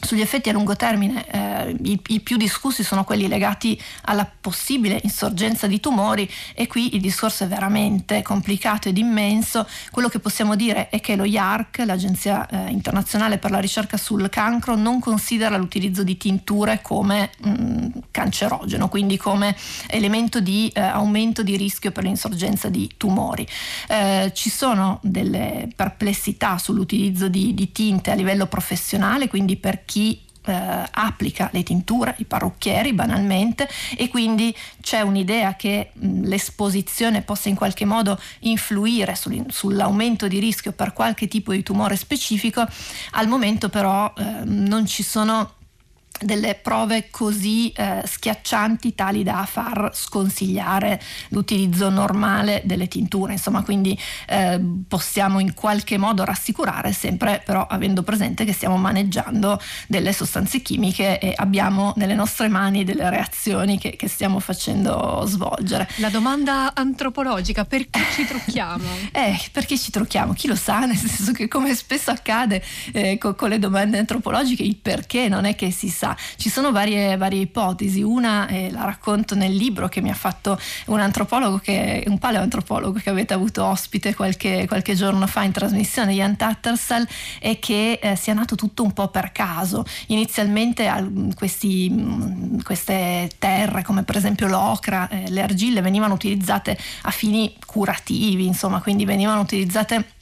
sugli 0.01 0.21
effetti 0.21 0.49
a 0.49 0.53
lungo 0.53 0.75
termine 0.75 1.25
eh, 1.29 1.75
i, 1.83 1.99
i, 2.07 2.19
più 2.21 2.37
discussi 2.37 2.83
sono 2.83 3.03
quelli 3.03 3.27
legati 3.27 3.79
alla 4.03 4.29
possibile 4.39 4.99
insorgenza 5.03 5.67
di 5.67 5.79
tumori 5.79 6.29
e 6.53 6.67
qui 6.67 6.95
il 6.95 7.01
discorso 7.01 7.43
è 7.43 7.47
veramente 7.47 8.21
complicato 8.21 8.89
ed 8.89 8.97
immenso. 8.97 9.67
Quello 9.91 10.09
che 10.09 10.19
possiamo 10.19 10.55
dire 10.55 10.89
è 10.89 10.99
che 10.99 11.15
lo 11.15 11.25
IARC, 11.25 11.83
l'Agenzia 11.85 12.47
eh, 12.47 12.69
internazionale 12.69 13.37
per 13.37 13.51
la 13.51 13.59
ricerca 13.59 13.97
sul 13.97 14.29
cancro, 14.29 14.75
non 14.75 14.99
considera 14.99 15.57
l'utilizzo 15.57 16.03
di 16.03 16.17
tinture 16.17 16.79
come 16.81 17.31
mh, 17.39 17.49
mm, 17.49 17.87
cancerogeno, 18.11 18.87
quindi 18.89 19.17
come 19.17 19.55
elemento 19.87 20.39
di 20.39 20.71
eh, 20.73 20.81
aumento 20.81 21.43
di 21.43 21.57
rischio 21.57 21.91
per 21.91 22.03
l'insorgenza 22.03 22.69
di 22.69 22.89
tumori. 22.97 23.47
Eh, 23.87 24.31
ci 24.33 24.49
sono 24.49 24.99
delle 25.03 25.67
perplessità 25.75 26.57
sull'utilizzo 26.57 27.27
di, 27.27 27.53
di 27.53 27.71
tinte 27.71 28.11
a 28.11 28.15
livello 28.15 28.45
professionale, 28.45 29.27
quindi 29.27 29.57
per 29.57 29.83
chi 29.89 30.21
eh, 30.45 30.87
applica 30.91 31.49
le 31.51 31.63
tinture, 31.63 32.13
i 32.19 32.25
parrucchieri 32.25 32.93
banalmente 32.93 33.67
e 33.97 34.07
quindi 34.07 34.55
c'è 34.81 35.01
un'idea 35.01 35.55
che 35.55 35.89
mh, 35.93 36.27
l'esposizione 36.27 37.23
possa 37.23 37.49
in 37.49 37.55
qualche 37.55 37.85
modo 37.85 38.19
influire 38.41 39.15
sull'aumento 39.47 40.27
di 40.27 40.37
rischio 40.37 40.71
per 40.73 40.93
qualche 40.93 41.27
tipo 41.27 41.53
di 41.53 41.63
tumore 41.63 41.95
specifico, 41.95 42.63
al 43.11 43.27
momento 43.27 43.69
però 43.69 44.13
eh, 44.15 44.41
non 44.43 44.85
ci 44.85 45.01
sono 45.01 45.55
delle 46.21 46.55
prove 46.55 47.09
così 47.09 47.71
eh, 47.71 48.01
schiaccianti 48.05 48.95
tali 48.95 49.23
da 49.23 49.45
far 49.49 49.91
sconsigliare 49.93 51.01
l'utilizzo 51.29 51.89
normale 51.89 52.61
delle 52.65 52.87
tinture, 52.87 53.33
insomma 53.33 53.63
quindi 53.63 53.97
eh, 54.27 54.59
possiamo 54.87 55.39
in 55.39 55.53
qualche 55.53 55.97
modo 55.97 56.23
rassicurare 56.23 56.91
sempre 56.91 57.41
però 57.43 57.65
avendo 57.65 58.03
presente 58.03 58.45
che 58.45 58.53
stiamo 58.53 58.77
maneggiando 58.77 59.59
delle 59.87 60.13
sostanze 60.13 60.61
chimiche 60.61 61.19
e 61.19 61.33
abbiamo 61.35 61.93
nelle 61.95 62.15
nostre 62.15 62.47
mani 62.47 62.83
delle 62.83 63.09
reazioni 63.09 63.77
che, 63.77 63.95
che 63.95 64.07
stiamo 64.07 64.39
facendo 64.39 65.23
svolgere. 65.25 65.87
La 65.97 66.09
domanda 66.09 66.73
antropologica, 66.73 67.65
perché 67.65 67.99
ci 68.13 68.25
trucchiamo? 68.25 68.83
eh, 69.11 69.39
perché 69.51 69.77
ci 69.77 69.91
trucchiamo? 69.91 70.33
Chi 70.33 70.47
lo 70.47 70.55
sa, 70.55 70.79
nel 70.85 70.97
senso 70.97 71.31
che 71.31 71.47
come 71.47 71.73
spesso 71.75 72.11
accade 72.11 72.63
eh, 72.91 73.17
con, 73.17 73.35
con 73.35 73.49
le 73.49 73.59
domande 73.59 73.97
antropologiche 73.97 74.63
il 74.63 74.77
perché 74.77 75.27
non 75.27 75.45
è 75.45 75.55
che 75.55 75.71
si 75.71 75.89
sa 75.89 76.08
ci 76.37 76.49
sono 76.49 76.71
varie, 76.71 77.17
varie 77.17 77.41
ipotesi, 77.41 78.01
una 78.01 78.47
eh, 78.47 78.71
la 78.71 78.85
racconto 78.85 79.35
nel 79.35 79.53
libro 79.53 79.87
che 79.87 80.01
mi 80.01 80.09
ha 80.09 80.15
fatto 80.15 80.59
un 80.87 80.99
antropologo, 80.99 81.57
che, 81.57 82.03
un 82.07 82.17
paleoantropologo 82.17 82.99
che 82.99 83.09
avete 83.09 83.33
avuto 83.33 83.65
ospite 83.65 84.15
qualche, 84.15 84.65
qualche 84.67 84.95
giorno 84.95 85.27
fa 85.27 85.43
in 85.43 85.51
trasmissione, 85.51 86.13
Jan 86.13 86.35
Tattersall, 86.35 87.05
è 87.39 87.59
che 87.59 87.99
eh, 88.01 88.15
sia 88.15 88.33
nato 88.33 88.55
tutto 88.55 88.83
un 88.83 88.93
po' 88.93 89.09
per 89.09 89.31
caso. 89.31 89.85
Inizialmente 90.07 90.87
questi, 91.35 91.89
mm, 91.89 92.59
queste 92.61 93.29
terre, 93.37 93.83
come 93.83 94.03
per 94.03 94.17
esempio 94.17 94.47
l'ocra, 94.47 95.07
eh, 95.09 95.29
le 95.29 95.41
argille, 95.41 95.81
venivano 95.81 96.13
utilizzate 96.13 96.77
a 97.03 97.11
fini 97.11 97.55
curativi, 97.65 98.45
insomma, 98.45 98.81
quindi 98.81 99.05
venivano 99.05 99.41
utilizzate 99.41 100.17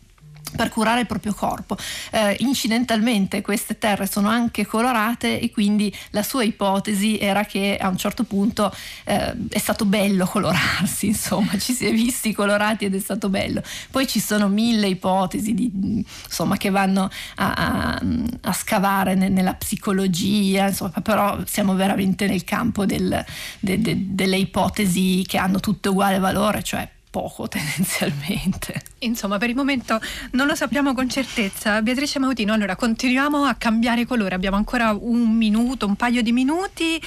per 0.56 0.70
curare 0.70 1.02
il 1.02 1.08
proprio 1.08 1.34
corpo. 1.34 1.78
Eh, 2.12 2.38
incidentalmente 2.40 3.42
queste 3.42 3.78
terre 3.78 4.08
sono 4.08 4.30
anche 4.30 4.66
colorate 4.66 5.40
e 5.40 5.52
quindi 5.52 5.94
la 6.12 6.24
sua 6.24 6.44
ipotesi 6.44 7.18
era 7.18 7.46
che 7.46 7.78
a 7.80 7.88
un 7.88 7.98
certo 7.98 8.24
punto 8.24 8.74
eh, 9.06 9.36
è 9.50 9.58
stato 9.58 9.86
bello 9.86 10.26
colorarsi, 10.26 11.08
insomma 11.08 11.58
ci 11.58 11.74
si 11.74 11.86
è 11.86 11.92
visti 11.92 12.34
colorati 12.34 12.86
ed 12.86 12.96
è 12.96 13.00
stato 13.00 13.30
bello. 13.30 13.62
Poi 13.92 14.08
ci 14.08 14.20
sono 14.20 14.48
mille 14.48 14.88
ipotesi 14.88 15.54
di, 15.54 15.72
insomma, 16.26 16.58
che 16.58 16.70
vanno 16.70 17.10
a, 17.36 17.54
a, 17.54 18.02
a 18.42 18.54
scavare 18.54 19.16
ne, 19.16 19.30
nella 19.30 19.54
psicologia, 19.54 20.68
insomma, 20.68 21.02
però 21.02 21.40
siamo 21.46 21.76
veramente 21.76 22.28
nel 22.28 22.44
campo 22.44 22.86
del, 22.86 23.24
de, 23.60 23.82
de, 23.82 23.96
delle 24.10 24.38
ipotesi 24.38 25.24
che 25.28 25.38
hanno 25.38 25.60
tutte 25.60 25.90
uguale 25.90 26.20
valore, 26.20 26.64
cioè 26.64 26.88
poco 27.10 27.48
tendenzialmente. 27.50 28.82
Insomma, 29.00 29.38
per 29.38 29.50
il 29.50 29.56
momento 29.56 30.00
non 30.32 30.48
lo 30.48 30.56
sappiamo 30.56 30.94
con 30.96 31.08
certezza. 31.08 31.82
Beatrice 31.84 32.18
Mautino, 32.18 32.54
allora 32.54 32.76
continuiamo 32.76 33.44
a 33.44 33.54
cambiare 33.54 34.06
colore, 34.08 34.34
abbiamo 34.34 34.58
ancora 34.58 34.98
un 35.00 35.36
minuto, 35.36 35.86
un 35.86 35.96
paio 35.96 36.24
di 36.24 36.32
minuti. 36.32 37.00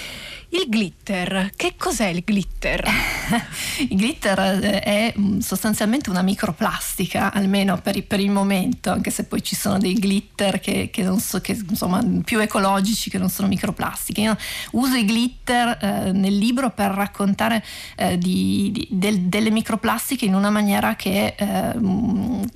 Il 0.53 0.67
glitter, 0.69 1.53
che 1.55 1.75
cos'è 1.77 2.09
il 2.09 2.25
glitter? 2.27 2.85
il 3.89 3.97
glitter 3.97 4.39
eh, 4.65 4.81
è 4.81 5.15
mm, 5.17 5.39
sostanzialmente 5.39 6.11
una 6.11 6.23
microplastica, 6.23 7.33
almeno 7.33 7.81
per, 7.81 8.05
per, 8.05 8.19
il 8.19 8.33
momento, 8.33 8.91
anche 8.91 9.11
se 9.11 9.25
poi 9.25 9.45
ci 9.45 9.55
sono 9.55 9.79
dei 9.79 9.97
glitter 9.97 10.59
che, 10.59 10.91
che 10.93 11.05
non 11.05 11.21
so, 11.21 11.41
che 11.41 11.53
insomma 11.53 12.05
più 12.25 12.41
ecologici 12.41 13.11
che 13.11 13.19
non 13.19 13.29
sono 13.29 13.47
microplastiche. 13.47 14.23
Io 14.23 14.37
uso 14.73 14.97
i 14.97 15.05
glitter 15.05 15.79
eh, 15.81 16.13
nel 16.13 16.37
libro 16.37 16.71
per 16.71 16.91
raccontare 16.91 17.65
eh, 17.95 18.19
di, 18.19 18.73
di, 18.73 18.89
del, 18.91 19.21
delle 19.21 19.51
microplastiche 19.51 20.25
in 20.25 20.35
una 20.35 20.51
maniera 20.51 20.97
che, 20.97 21.35
eh, 21.39 21.75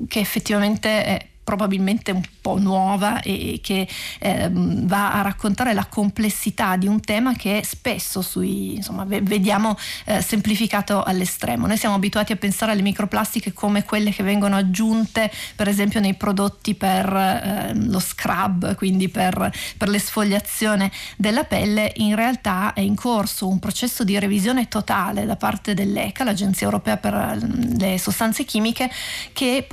che 0.08 0.20
effettivamente 0.20 1.04
è 1.04 1.26
probabilmente 1.44 2.11
un 2.11 2.22
po' 2.40 2.59
nuova 2.59 3.20
e 3.20 3.61
che 3.62 3.87
eh, 4.18 4.48
va 4.50 5.12
a 5.12 5.22
raccontare 5.22 5.74
la 5.74 5.87
complessità 5.87 6.76
di 6.76 6.87
un 6.87 7.00
tema 7.00 7.35
che 7.35 7.62
spesso 7.64 8.22
sui, 8.22 8.76
insomma, 8.76 9.04
vediamo 9.04 9.76
eh, 10.07 10.20
semplificato 10.22 11.02
all'estremo. 11.02 11.66
Noi 11.66 11.76
siamo 11.76 11.94
abituati 11.94 12.33
a 12.33 12.37
pensare 12.37 12.72
alle 12.72 12.83
microplastiche 12.83 13.52
come 13.52 13.85
quelle 13.85 14.11
che 14.11 14.22
vengono 14.22 14.57
aggiunte 14.57 15.30
per 15.54 15.68
esempio 15.68 16.00
nei 16.00 16.14
prodotti 16.14 16.74
per 16.74 17.14
eh, 17.14 17.72
lo 17.74 18.00
scrub, 18.00 18.74
quindi 18.74 19.09
per, 19.09 19.52
per 19.76 19.88
l'esfoliazione 19.88 20.90
della 21.16 21.44
pelle. 21.44 21.92
In 21.96 22.14
realtà 22.14 22.72
è 22.72 22.80
in 22.80 22.94
corso 22.94 23.46
un 23.46 23.59
processo 23.59 24.04
di 24.04 24.18
revisione 24.18 24.68
totale 24.68 25.26
da 25.26 25.37
parte 25.37 25.74
dell'ECA, 25.74 26.24
l'Agenzia 26.24 26.66
Europea 26.66 26.96
per 26.96 27.38
le 27.78 27.98
sostanze 27.98 28.44
chimiche, 28.44 28.90
che 29.33 29.64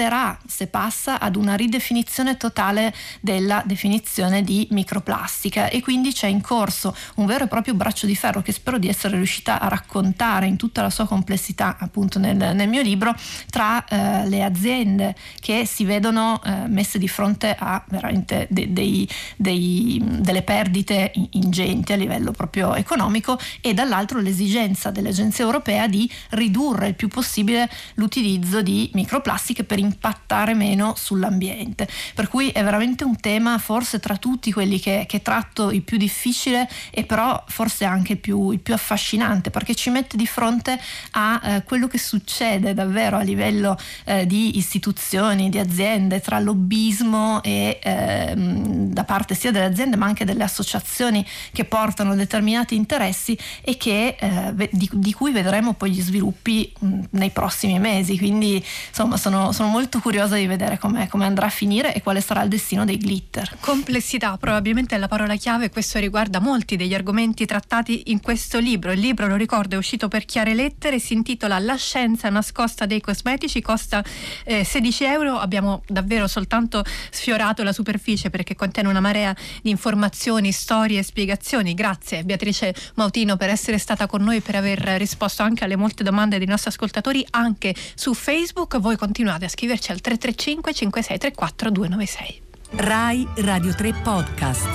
porterà, 0.00 0.38
se 0.46 0.66
passa, 0.66 1.20
ad 1.20 1.36
una 1.36 1.54
ridefinizione 1.54 2.38
totale 2.38 2.94
della 3.20 3.62
definizione 3.66 4.42
di 4.42 4.66
microplastica 4.70 5.68
e 5.68 5.82
quindi 5.82 6.12
c'è 6.12 6.26
in 6.26 6.40
corso 6.40 6.96
un 7.16 7.26
vero 7.26 7.44
e 7.44 7.48
proprio 7.48 7.74
braccio 7.74 8.06
di 8.06 8.16
ferro 8.16 8.40
che 8.40 8.52
spero 8.52 8.78
di 8.78 8.88
essere 8.88 9.16
riuscita 9.16 9.60
a 9.60 9.68
raccontare 9.68 10.46
in 10.46 10.56
tutta 10.56 10.80
la 10.80 10.88
sua 10.88 11.06
complessità 11.06 11.76
appunto 11.78 12.18
nel, 12.18 12.36
nel 12.36 12.68
mio 12.68 12.80
libro 12.80 13.14
tra 13.50 13.84
eh, 13.84 14.26
le 14.28 14.42
aziende 14.42 15.14
che 15.38 15.66
si 15.66 15.84
vedono 15.84 16.40
eh, 16.44 16.66
messe 16.66 16.98
di 16.98 17.08
fronte 17.08 17.54
a 17.58 17.84
veramente 17.88 18.46
de, 18.48 18.72
dei, 18.72 19.08
dei, 19.36 20.02
delle 20.02 20.42
perdite 20.42 21.12
ingenti 21.30 21.92
a 21.92 21.96
livello 21.96 22.30
proprio 22.30 22.74
economico 22.74 23.38
e 23.60 23.74
dall'altro 23.74 24.20
l'esigenza 24.20 24.90
dell'Agenzia 24.90 25.44
Europea 25.44 25.86
di 25.86 26.10
ridurre 26.30 26.88
il 26.88 26.94
più 26.94 27.08
possibile 27.08 27.68
l'utilizzo 27.94 28.62
di 28.62 28.90
microplastiche 28.94 29.64
per 29.64 29.78
impattare 29.90 30.54
meno 30.54 30.94
sull'ambiente. 30.96 31.88
Per 32.14 32.28
cui 32.28 32.48
è 32.50 32.62
veramente 32.62 33.04
un 33.04 33.18
tema 33.18 33.58
forse 33.58 33.98
tra 33.98 34.16
tutti 34.16 34.52
quelli 34.52 34.78
che, 34.78 35.04
che 35.08 35.22
tratto 35.22 35.70
il 35.70 35.82
più 35.82 35.96
difficile 35.96 36.68
e 36.90 37.04
però 37.04 37.42
forse 37.48 37.84
anche 37.84 38.12
il 38.12 38.18
più, 38.18 38.50
il 38.52 38.60
più 38.60 38.74
affascinante 38.74 39.50
perché 39.50 39.74
ci 39.74 39.90
mette 39.90 40.16
di 40.16 40.26
fronte 40.26 40.78
a 41.12 41.40
eh, 41.42 41.62
quello 41.64 41.88
che 41.88 41.98
succede 41.98 42.74
davvero 42.74 43.16
a 43.16 43.22
livello 43.22 43.76
eh, 44.04 44.26
di 44.26 44.56
istituzioni, 44.56 45.48
di 45.48 45.58
aziende, 45.58 46.20
tra 46.20 46.38
lobbismo 46.38 47.42
e 47.42 47.78
ehm, 47.82 48.92
da 48.92 49.04
parte 49.04 49.34
sia 49.34 49.50
delle 49.50 49.66
aziende 49.66 49.96
ma 49.96 50.06
anche 50.06 50.24
delle 50.24 50.44
associazioni 50.44 51.26
che 51.52 51.64
portano 51.64 52.14
determinati 52.14 52.74
interessi 52.74 53.36
e 53.62 53.76
che, 53.76 54.16
eh, 54.18 54.68
di, 54.70 54.88
di, 54.92 55.12
cui 55.12 55.32
vedremo 55.32 55.74
poi 55.74 55.90
gli 55.90 56.00
sviluppi 56.00 56.72
mh, 56.78 57.00
nei 57.10 57.30
prossimi 57.30 57.78
mesi. 57.78 58.16
Quindi 58.18 58.62
insomma 58.88 59.16
sono, 59.16 59.52
sono 59.52 59.68
molto 59.68 59.79
curiosa 60.00 60.36
di 60.36 60.46
vedere 60.46 60.78
come 60.78 61.08
andrà 61.24 61.46
a 61.46 61.50
finire 61.50 61.94
e 61.94 62.02
quale 62.02 62.20
sarà 62.20 62.42
il 62.42 62.48
destino 62.48 62.84
dei 62.84 62.98
glitter. 62.98 63.56
Complessità 63.60 64.36
probabilmente 64.38 64.94
è 64.94 64.98
la 64.98 65.08
parola 65.08 65.36
chiave, 65.36 65.70
questo 65.70 65.98
riguarda 65.98 66.40
molti 66.40 66.76
degli 66.76 66.94
argomenti 66.94 67.46
trattati 67.46 68.02
in 68.06 68.20
questo 68.20 68.58
libro. 68.58 68.92
Il 68.92 69.00
libro, 69.00 69.26
lo 69.26 69.36
ricordo, 69.36 69.76
è 69.76 69.78
uscito 69.78 70.08
per 70.08 70.24
chiare 70.24 70.54
lettere, 70.54 70.98
si 70.98 71.14
intitola 71.14 71.58
La 71.58 71.76
scienza 71.76 72.28
nascosta 72.28 72.86
dei 72.86 73.00
cosmetici, 73.00 73.60
costa 73.60 74.04
eh, 74.44 74.64
16 74.64 75.04
euro, 75.04 75.38
abbiamo 75.38 75.82
davvero 75.86 76.26
soltanto 76.26 76.84
sfiorato 77.10 77.62
la 77.62 77.72
superficie 77.72 78.30
perché 78.30 78.54
contiene 78.54 78.88
una 78.88 79.00
marea 79.00 79.34
di 79.62 79.70
informazioni, 79.70 80.52
storie 80.52 81.00
e 81.00 81.02
spiegazioni. 81.02 81.74
Grazie 81.74 82.24
Beatrice 82.24 82.74
Mautino 82.94 83.36
per 83.36 83.48
essere 83.48 83.78
stata 83.78 84.06
con 84.06 84.22
noi 84.22 84.40
per 84.40 84.56
aver 84.56 84.80
risposto 84.98 85.42
anche 85.42 85.64
alle 85.64 85.76
molte 85.76 86.02
domande 86.02 86.38
dei 86.38 86.46
nostri 86.46 86.70
ascoltatori 86.70 87.24
anche 87.30 87.74
su 87.94 88.14
Facebook. 88.14 88.78
Voi 88.78 88.96
continuate 88.96 89.44
a 89.44 89.48
scriverci 89.60 89.90
al 89.90 90.00
335 90.00 90.72
5634 90.72 91.70
296. 91.70 92.40
RAI 92.70 93.28
Radio 93.36 93.74
3 93.74 93.92
Podcast. 94.02 94.68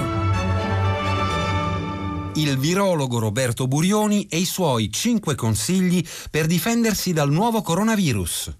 Il 2.35 2.57
virologo 2.59 3.17
Roberto 3.17 3.67
Burioni 3.67 4.27
e 4.29 4.37
i 4.37 4.45
suoi 4.45 4.91
5 4.91 5.33
consigli 5.33 6.05
per 6.29 6.45
difendersi 6.45 7.13
dal 7.13 7.31
nuovo 7.31 7.63
coronavirus. 7.63 8.57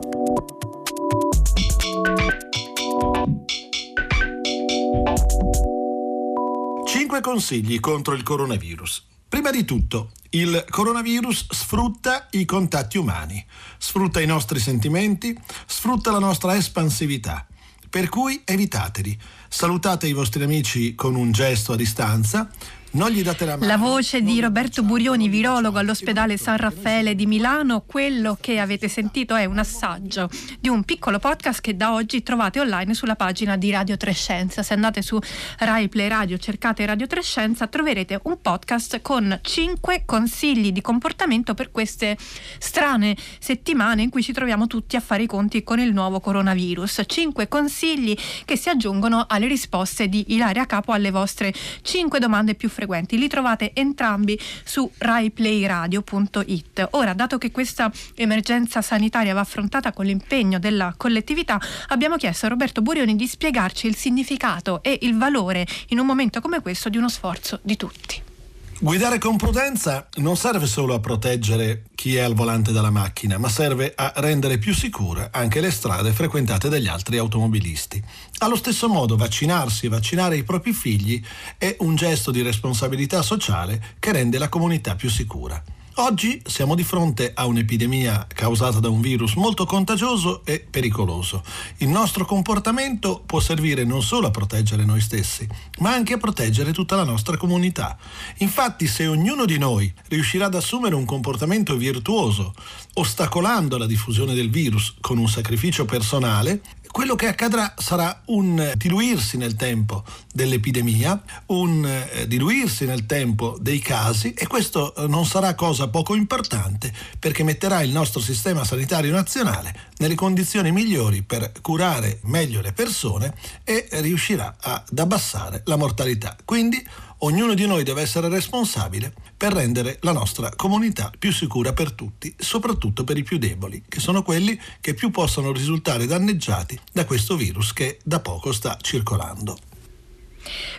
Cinque 6.87 7.21
consigli 7.21 7.79
contro 7.79 8.15
il 8.15 8.23
coronavirus. 8.23 9.05
Prima 9.29 9.51
di 9.51 9.63
tutto, 9.63 10.09
il 10.35 10.65
coronavirus 10.69 11.47
sfrutta 11.49 12.27
i 12.31 12.43
contatti 12.43 12.97
umani, 12.97 13.43
sfrutta 13.77 14.19
i 14.19 14.25
nostri 14.25 14.59
sentimenti, 14.59 15.37
sfrutta 15.65 16.11
la 16.11 16.19
nostra 16.19 16.55
espansività. 16.57 17.47
Per 17.89 18.09
cui 18.09 18.41
evitateli. 18.43 19.17
Salutate 19.47 20.07
i 20.07 20.13
vostri 20.13 20.43
amici 20.43 20.93
con 20.93 21.15
un 21.15 21.31
gesto 21.31 21.71
a 21.71 21.75
distanza, 21.77 22.49
non 22.95 23.09
gli 23.09 23.21
date 23.21 23.45
la 23.45 23.57
mano. 23.57 23.67
La 23.67 23.77
voce 23.77 24.21
di 24.21 24.39
Roberto 24.39 24.81
Burioni, 24.81 25.27
virologo 25.27 25.77
all'ospedale 25.77 26.37
San 26.37 26.55
Raffaele 26.55 27.13
di 27.13 27.25
Milano. 27.25 27.81
Quello 27.81 28.37
che 28.39 28.59
avete 28.59 28.87
sentito 28.87 29.35
è 29.35 29.43
un 29.43 29.57
assaggio 29.57 30.29
di 30.59 30.69
un 30.69 30.83
piccolo 30.83 31.19
podcast 31.19 31.59
che 31.59 31.75
da 31.75 31.93
oggi 31.93 32.23
trovate 32.23 32.61
online 32.61 32.93
sulla 32.93 33.15
pagina 33.15 33.57
di 33.57 33.69
Radio 33.69 33.97
Trescenza. 33.97 34.63
Se 34.63 34.73
andate 34.73 35.01
su 35.01 35.19
Rai 35.59 35.89
Play 35.89 36.07
Radio, 36.07 36.37
cercate 36.37 36.85
Radio 36.85 37.05
Trescenza, 37.05 37.67
troverete 37.67 38.19
un 38.23 38.39
podcast 38.41 39.01
con 39.01 39.39
5 39.41 40.03
consigli 40.05 40.71
di 40.71 40.81
comportamento 40.81 41.53
per 41.53 41.71
queste 41.71 42.17
strane 42.59 43.15
settimane 43.39 44.03
in 44.03 44.09
cui 44.09 44.23
ci 44.23 44.31
troviamo 44.31 44.67
tutti 44.67 44.95
a 44.95 45.01
fare 45.01 45.23
i 45.23 45.27
conti 45.27 45.63
con 45.63 45.79
il 45.79 45.91
nuovo 45.91 46.21
coronavirus. 46.21 47.01
5 47.05 47.49
consigli 47.49 48.15
che 48.45 48.55
si 48.55 48.69
aggiungono 48.69 49.25
alle 49.27 49.47
risposte 49.47 50.07
di 50.07 50.33
Ilaria 50.33 50.65
Capo 50.65 50.93
alle 50.93 51.11
vostre 51.11 51.53
5 51.81 52.19
domande 52.19 52.55
più 52.55 52.69
frequenti 52.69 52.83
frequenti. 52.85 53.17
Li 53.17 53.27
trovate 53.27 53.71
entrambi 53.73 54.39
su 54.63 54.89
raiplayradio.it. 54.97 56.87
Ora, 56.91 57.13
dato 57.13 57.37
che 57.37 57.51
questa 57.51 57.91
emergenza 58.15 58.81
sanitaria 58.81 59.33
va 59.33 59.41
affrontata 59.41 59.91
con 59.91 60.05
l'impegno 60.05 60.59
della 60.59 60.93
collettività, 60.95 61.59
abbiamo 61.87 62.15
chiesto 62.15 62.45
a 62.45 62.49
Roberto 62.49 62.81
Burioni 62.81 63.15
di 63.15 63.27
spiegarci 63.27 63.87
il 63.87 63.95
significato 63.95 64.81
e 64.83 64.99
il 65.01 65.17
valore 65.17 65.65
in 65.89 65.99
un 65.99 66.05
momento 66.05 66.39
come 66.39 66.61
questo 66.61 66.89
di 66.89 66.97
uno 66.97 67.09
sforzo 67.09 67.59
di 67.61 67.75
tutti. 67.75 68.34
Guidare 68.77 69.19
con 69.19 69.37
prudenza 69.37 70.09
non 70.15 70.35
serve 70.35 70.67
solo 70.67 70.93
a 70.95 70.99
proteggere 70.99 71.85
chi 71.95 72.17
è 72.17 72.19
al 72.19 72.33
volante 72.33 72.73
della 72.73 72.89
macchina, 72.89 73.37
ma 73.37 73.47
serve 73.47 73.93
a 73.95 74.11
rendere 74.17 74.57
più 74.57 74.73
sicure 74.73 75.29
anche 75.31 75.61
le 75.61 75.71
strade 75.71 76.11
frequentate 76.11 76.67
dagli 76.67 76.87
altri 76.87 77.17
automobilisti. 77.17 78.03
Allo 78.39 78.57
stesso 78.57 78.89
modo, 78.89 79.15
vaccinarsi 79.15 79.85
e 79.85 79.89
vaccinare 79.89 80.35
i 80.35 80.43
propri 80.43 80.73
figli 80.73 81.23
è 81.57 81.77
un 81.79 81.95
gesto 81.95 82.31
di 82.31 82.41
responsabilità 82.41 83.21
sociale 83.21 83.95
che 83.97 84.11
rende 84.11 84.37
la 84.37 84.49
comunità 84.49 84.95
più 84.95 85.09
sicura. 85.09 85.63
Oggi 85.97 86.41
siamo 86.45 86.75
di 86.75 86.83
fronte 86.83 87.31
a 87.33 87.45
un'epidemia 87.45 88.27
causata 88.27 88.81
da 88.81 88.89
un 88.89 88.99
virus 88.99 89.35
molto 89.35 89.65
contagioso 89.65 90.41
e 90.43 90.59
pericoloso. 90.59 91.41
Il 91.77 91.87
nostro 91.87 92.25
comportamento 92.25 93.23
può 93.25 93.39
servire 93.39 93.85
non 93.85 94.01
solo 94.01 94.27
a 94.27 94.31
proteggere 94.31 94.83
noi 94.83 94.99
stessi, 94.99 95.47
ma 95.79 95.93
anche 95.93 96.15
a 96.15 96.17
proteggere 96.17 96.73
tutta 96.73 96.97
la 96.97 97.05
nostra 97.05 97.37
comunità. 97.37 97.97
Infatti, 98.39 98.87
se 98.87 99.07
ognuno 99.07 99.45
di 99.45 99.57
noi 99.57 99.91
riuscirà 100.09 100.47
ad 100.47 100.55
assumere 100.55 100.95
un 100.95 101.05
comportamento 101.05 101.77
virtuoso, 101.77 102.53
ostacolando 102.95 103.77
la 103.77 103.85
diffusione 103.85 104.33
del 104.33 104.49
virus 104.49 104.95
con 104.99 105.17
un 105.17 105.29
sacrificio 105.29 105.85
personale, 105.85 106.59
quello 106.95 107.15
che 107.15 107.27
accadrà 107.27 107.73
sarà 107.77 108.21
un 108.27 108.71
diluirsi 108.77 109.35
nel 109.35 109.55
tempo 109.55 110.05
dell'epidemia, 110.31 111.21
un 111.47 111.85
eh, 111.85 112.25
diluirsi 112.25 112.85
nel 112.85 113.05
tempo 113.05 113.57
dei 113.59 113.79
casi 113.79 114.31
e 114.31 114.47
questo 114.47 114.95
eh, 114.95 115.05
non 115.05 115.25
sarà 115.25 115.55
cosa 115.55 115.84
poco 115.89 116.15
importante 116.15 116.93
perché 117.19 117.43
metterà 117.43 117.81
il 117.81 117.91
nostro 117.91 118.19
sistema 118.19 118.63
sanitario 118.63 119.11
nazionale 119.11 119.91
nelle 119.97 120.15
condizioni 120.15 120.71
migliori 120.71 121.23
per 121.23 121.51
curare 121.61 122.19
meglio 122.23 122.61
le 122.61 122.73
persone 122.73 123.33
e 123.63 123.87
riuscirà 123.91 124.55
ad 124.59 124.97
abbassare 124.97 125.61
la 125.65 125.75
mortalità. 125.75 126.35
Quindi 126.43 126.85
ognuno 127.19 127.53
di 127.53 127.65
noi 127.65 127.83
deve 127.83 128.01
essere 128.01 128.29
responsabile 128.29 129.13
per 129.35 129.53
rendere 129.53 129.97
la 130.01 130.11
nostra 130.11 130.49
comunità 130.55 131.11
più 131.17 131.31
sicura 131.31 131.73
per 131.73 131.91
tutti, 131.91 132.33
soprattutto 132.37 133.03
per 133.03 133.17
i 133.17 133.23
più 133.23 133.37
deboli, 133.37 133.83
che 133.87 133.99
sono 133.99 134.23
quelli 134.23 134.59
che 134.81 134.93
più 134.93 135.11
possono 135.11 135.51
risultare 135.51 136.05
danneggiati 136.05 136.79
da 136.91 137.05
questo 137.05 137.35
virus 137.35 137.73
che 137.73 137.99
da 138.03 138.19
poco 138.19 138.51
sta 138.51 138.77
circolando. 138.81 139.74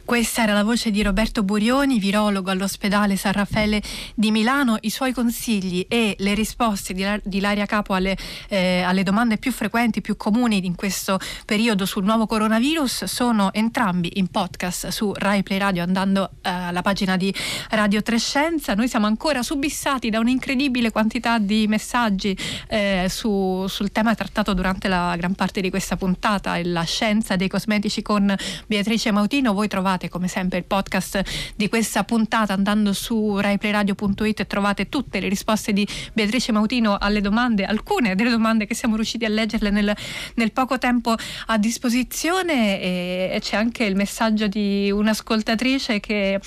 Questa 0.05 0.43
era 0.43 0.53
la 0.53 0.63
voce 0.63 0.91
di 0.91 1.03
Roberto 1.03 1.43
Burioni, 1.43 1.99
virologo 1.99 2.51
all'ospedale 2.51 3.17
San 3.17 3.33
Raffaele 3.33 3.83
di 4.15 4.31
Milano. 4.31 4.77
I 4.81 4.91
suoi 4.91 5.13
consigli 5.13 5.85
e 5.89 6.15
le 6.19 6.35
risposte 6.35 6.95
di, 7.23 7.41
Laria 7.41 7.67
Capo 7.67 7.95
alle, 7.95 8.17
eh, 8.49 8.83
alle, 8.83 9.03
domande 9.03 9.39
più 9.39 9.53
frequenti, 9.53 10.01
più 10.01 10.17
comuni 10.17 10.65
in 10.65 10.75
questo 10.75 11.19
periodo 11.45 11.87
sul 11.87 12.05
nuovo 12.05 12.27
coronavirus 12.27 13.05
sono 13.05 13.53
entrambi 13.53 14.13
in 14.15 14.29
podcast 14.29 14.89
su 14.89 15.13
Rai 15.15 15.43
Play 15.43 15.59
Radio 15.59 15.83
andando 15.83 16.31
eh, 16.43 16.51
alla 16.51 16.83
pagina 16.83 17.17
di 17.17 17.35
Radio 17.71 18.03
Trescenza. 18.03 18.75
Noi 18.75 18.89
siamo 18.89 19.07
ancora 19.07 19.43
subissati 19.43 20.11
da 20.11 20.19
un'incredibile 20.19 20.91
quantità 20.91 21.39
di 21.39 21.67
messaggi 21.67 22.37
eh, 22.69 23.07
su, 23.09 23.67
sul 23.69 23.93
tema 23.93 24.15
trattato 24.15 24.55
durante 24.55 24.89
la 24.89 25.15
gran 25.17 25.35
parte 25.35 25.61
di 25.61 25.71
questa 25.71 25.97
puntata, 25.97 26.59
la 26.63 26.85
scienza 26.85 27.37
dei 27.37 27.49
cosmetici 27.49 28.03
con 28.03 28.35
Beatrice 28.67 29.11
Mautino 29.11 29.53
voi 29.57 29.69
trovate 29.69 30.09
come 30.11 30.29
sempre 30.29 30.59
il 30.59 30.65
podcast 30.65 31.23
di 31.57 31.69
questa 31.69 32.05
puntata 32.05 32.53
andando 32.53 32.93
su 32.93 33.39
raiplayradio.it 33.39 34.47
trovate 34.47 34.89
tutte 34.89 35.19
le 35.19 35.29
risposte 35.29 35.73
di 35.73 35.89
Beatrice 36.13 36.53
Mautino 36.53 36.99
alle 36.99 37.23
domande, 37.23 37.65
alcune 37.65 38.15
delle 38.15 38.31
domande 38.31 38.67
che 38.67 38.75
siamo 38.75 38.95
riusciti 38.95 39.25
a 39.25 39.29
leggerle 39.29 39.71
nel, 39.71 39.97
nel 40.35 40.53
poco 40.53 40.79
tempo 40.79 41.15
a 41.47 41.59
disposizione 41.59 42.81
e, 42.81 43.31
e 43.33 43.41
c'è 43.41 43.57
anche 43.57 43.85
il 43.85 43.97
messaggio 43.97 44.47
di 44.47 44.91
un'ascoltatrice 44.91 45.99
che 46.01 46.39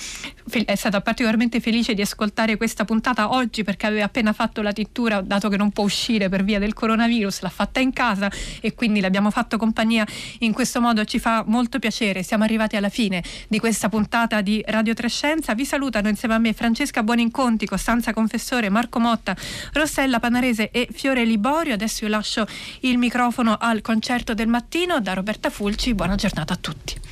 è 0.64 0.74
stata 0.76 1.00
particolarmente 1.00 1.60
felice 1.60 1.94
di 1.94 2.02
ascoltare 2.02 2.56
questa 2.56 2.84
puntata 2.84 3.32
oggi 3.32 3.64
perché 3.64 3.86
aveva 3.86 4.04
appena 4.04 4.32
fatto 4.32 4.62
la 4.62 4.72
tintura 4.72 5.20
dato 5.20 5.48
che 5.48 5.56
non 5.56 5.70
può 5.72 5.84
uscire 5.84 6.28
per 6.28 6.44
via 6.44 6.60
del 6.60 6.74
coronavirus, 6.74 7.40
l'ha 7.40 7.48
fatta 7.48 7.80
in 7.80 7.92
casa 7.92 8.30
e 8.60 8.74
quindi 8.74 9.00
le 9.00 9.08
abbiamo 9.08 9.30
fatto 9.30 9.56
compagnia 9.56 10.06
in 10.40 10.52
questo 10.52 10.80
modo, 10.80 11.04
ci 11.04 11.18
fa 11.18 11.44
molto 11.46 11.78
piacere. 11.80 12.22
Siamo 12.22 12.44
arrivati 12.44 12.76
alla 12.76 12.88
fine 13.00 13.22
di 13.48 13.58
questa 13.58 13.88
puntata 13.88 14.42
di 14.42 14.62
Radio 14.66 14.92
Trescenza. 14.92 15.54
Vi 15.54 15.64
salutano 15.64 16.08
insieme 16.08 16.34
a 16.34 16.38
me 16.38 16.52
Francesca 16.52 17.02
Buoninconti, 17.02 17.64
Costanza 17.64 18.12
Confessore, 18.12 18.68
Marco 18.68 19.00
Motta, 19.00 19.34
Rossella 19.72 20.20
Panarese 20.20 20.70
e 20.70 20.86
Fiore 20.92 21.24
Liborio. 21.24 21.72
Adesso 21.72 22.04
io 22.04 22.10
lascio 22.10 22.46
il 22.80 22.98
microfono 22.98 23.56
al 23.58 23.80
concerto 23.80 24.34
del 24.34 24.48
mattino 24.48 25.00
da 25.00 25.14
Roberta 25.14 25.48
Fulci. 25.48 25.94
Buona 25.94 26.14
giornata 26.16 26.52
a 26.52 26.58
tutti. 26.60 27.09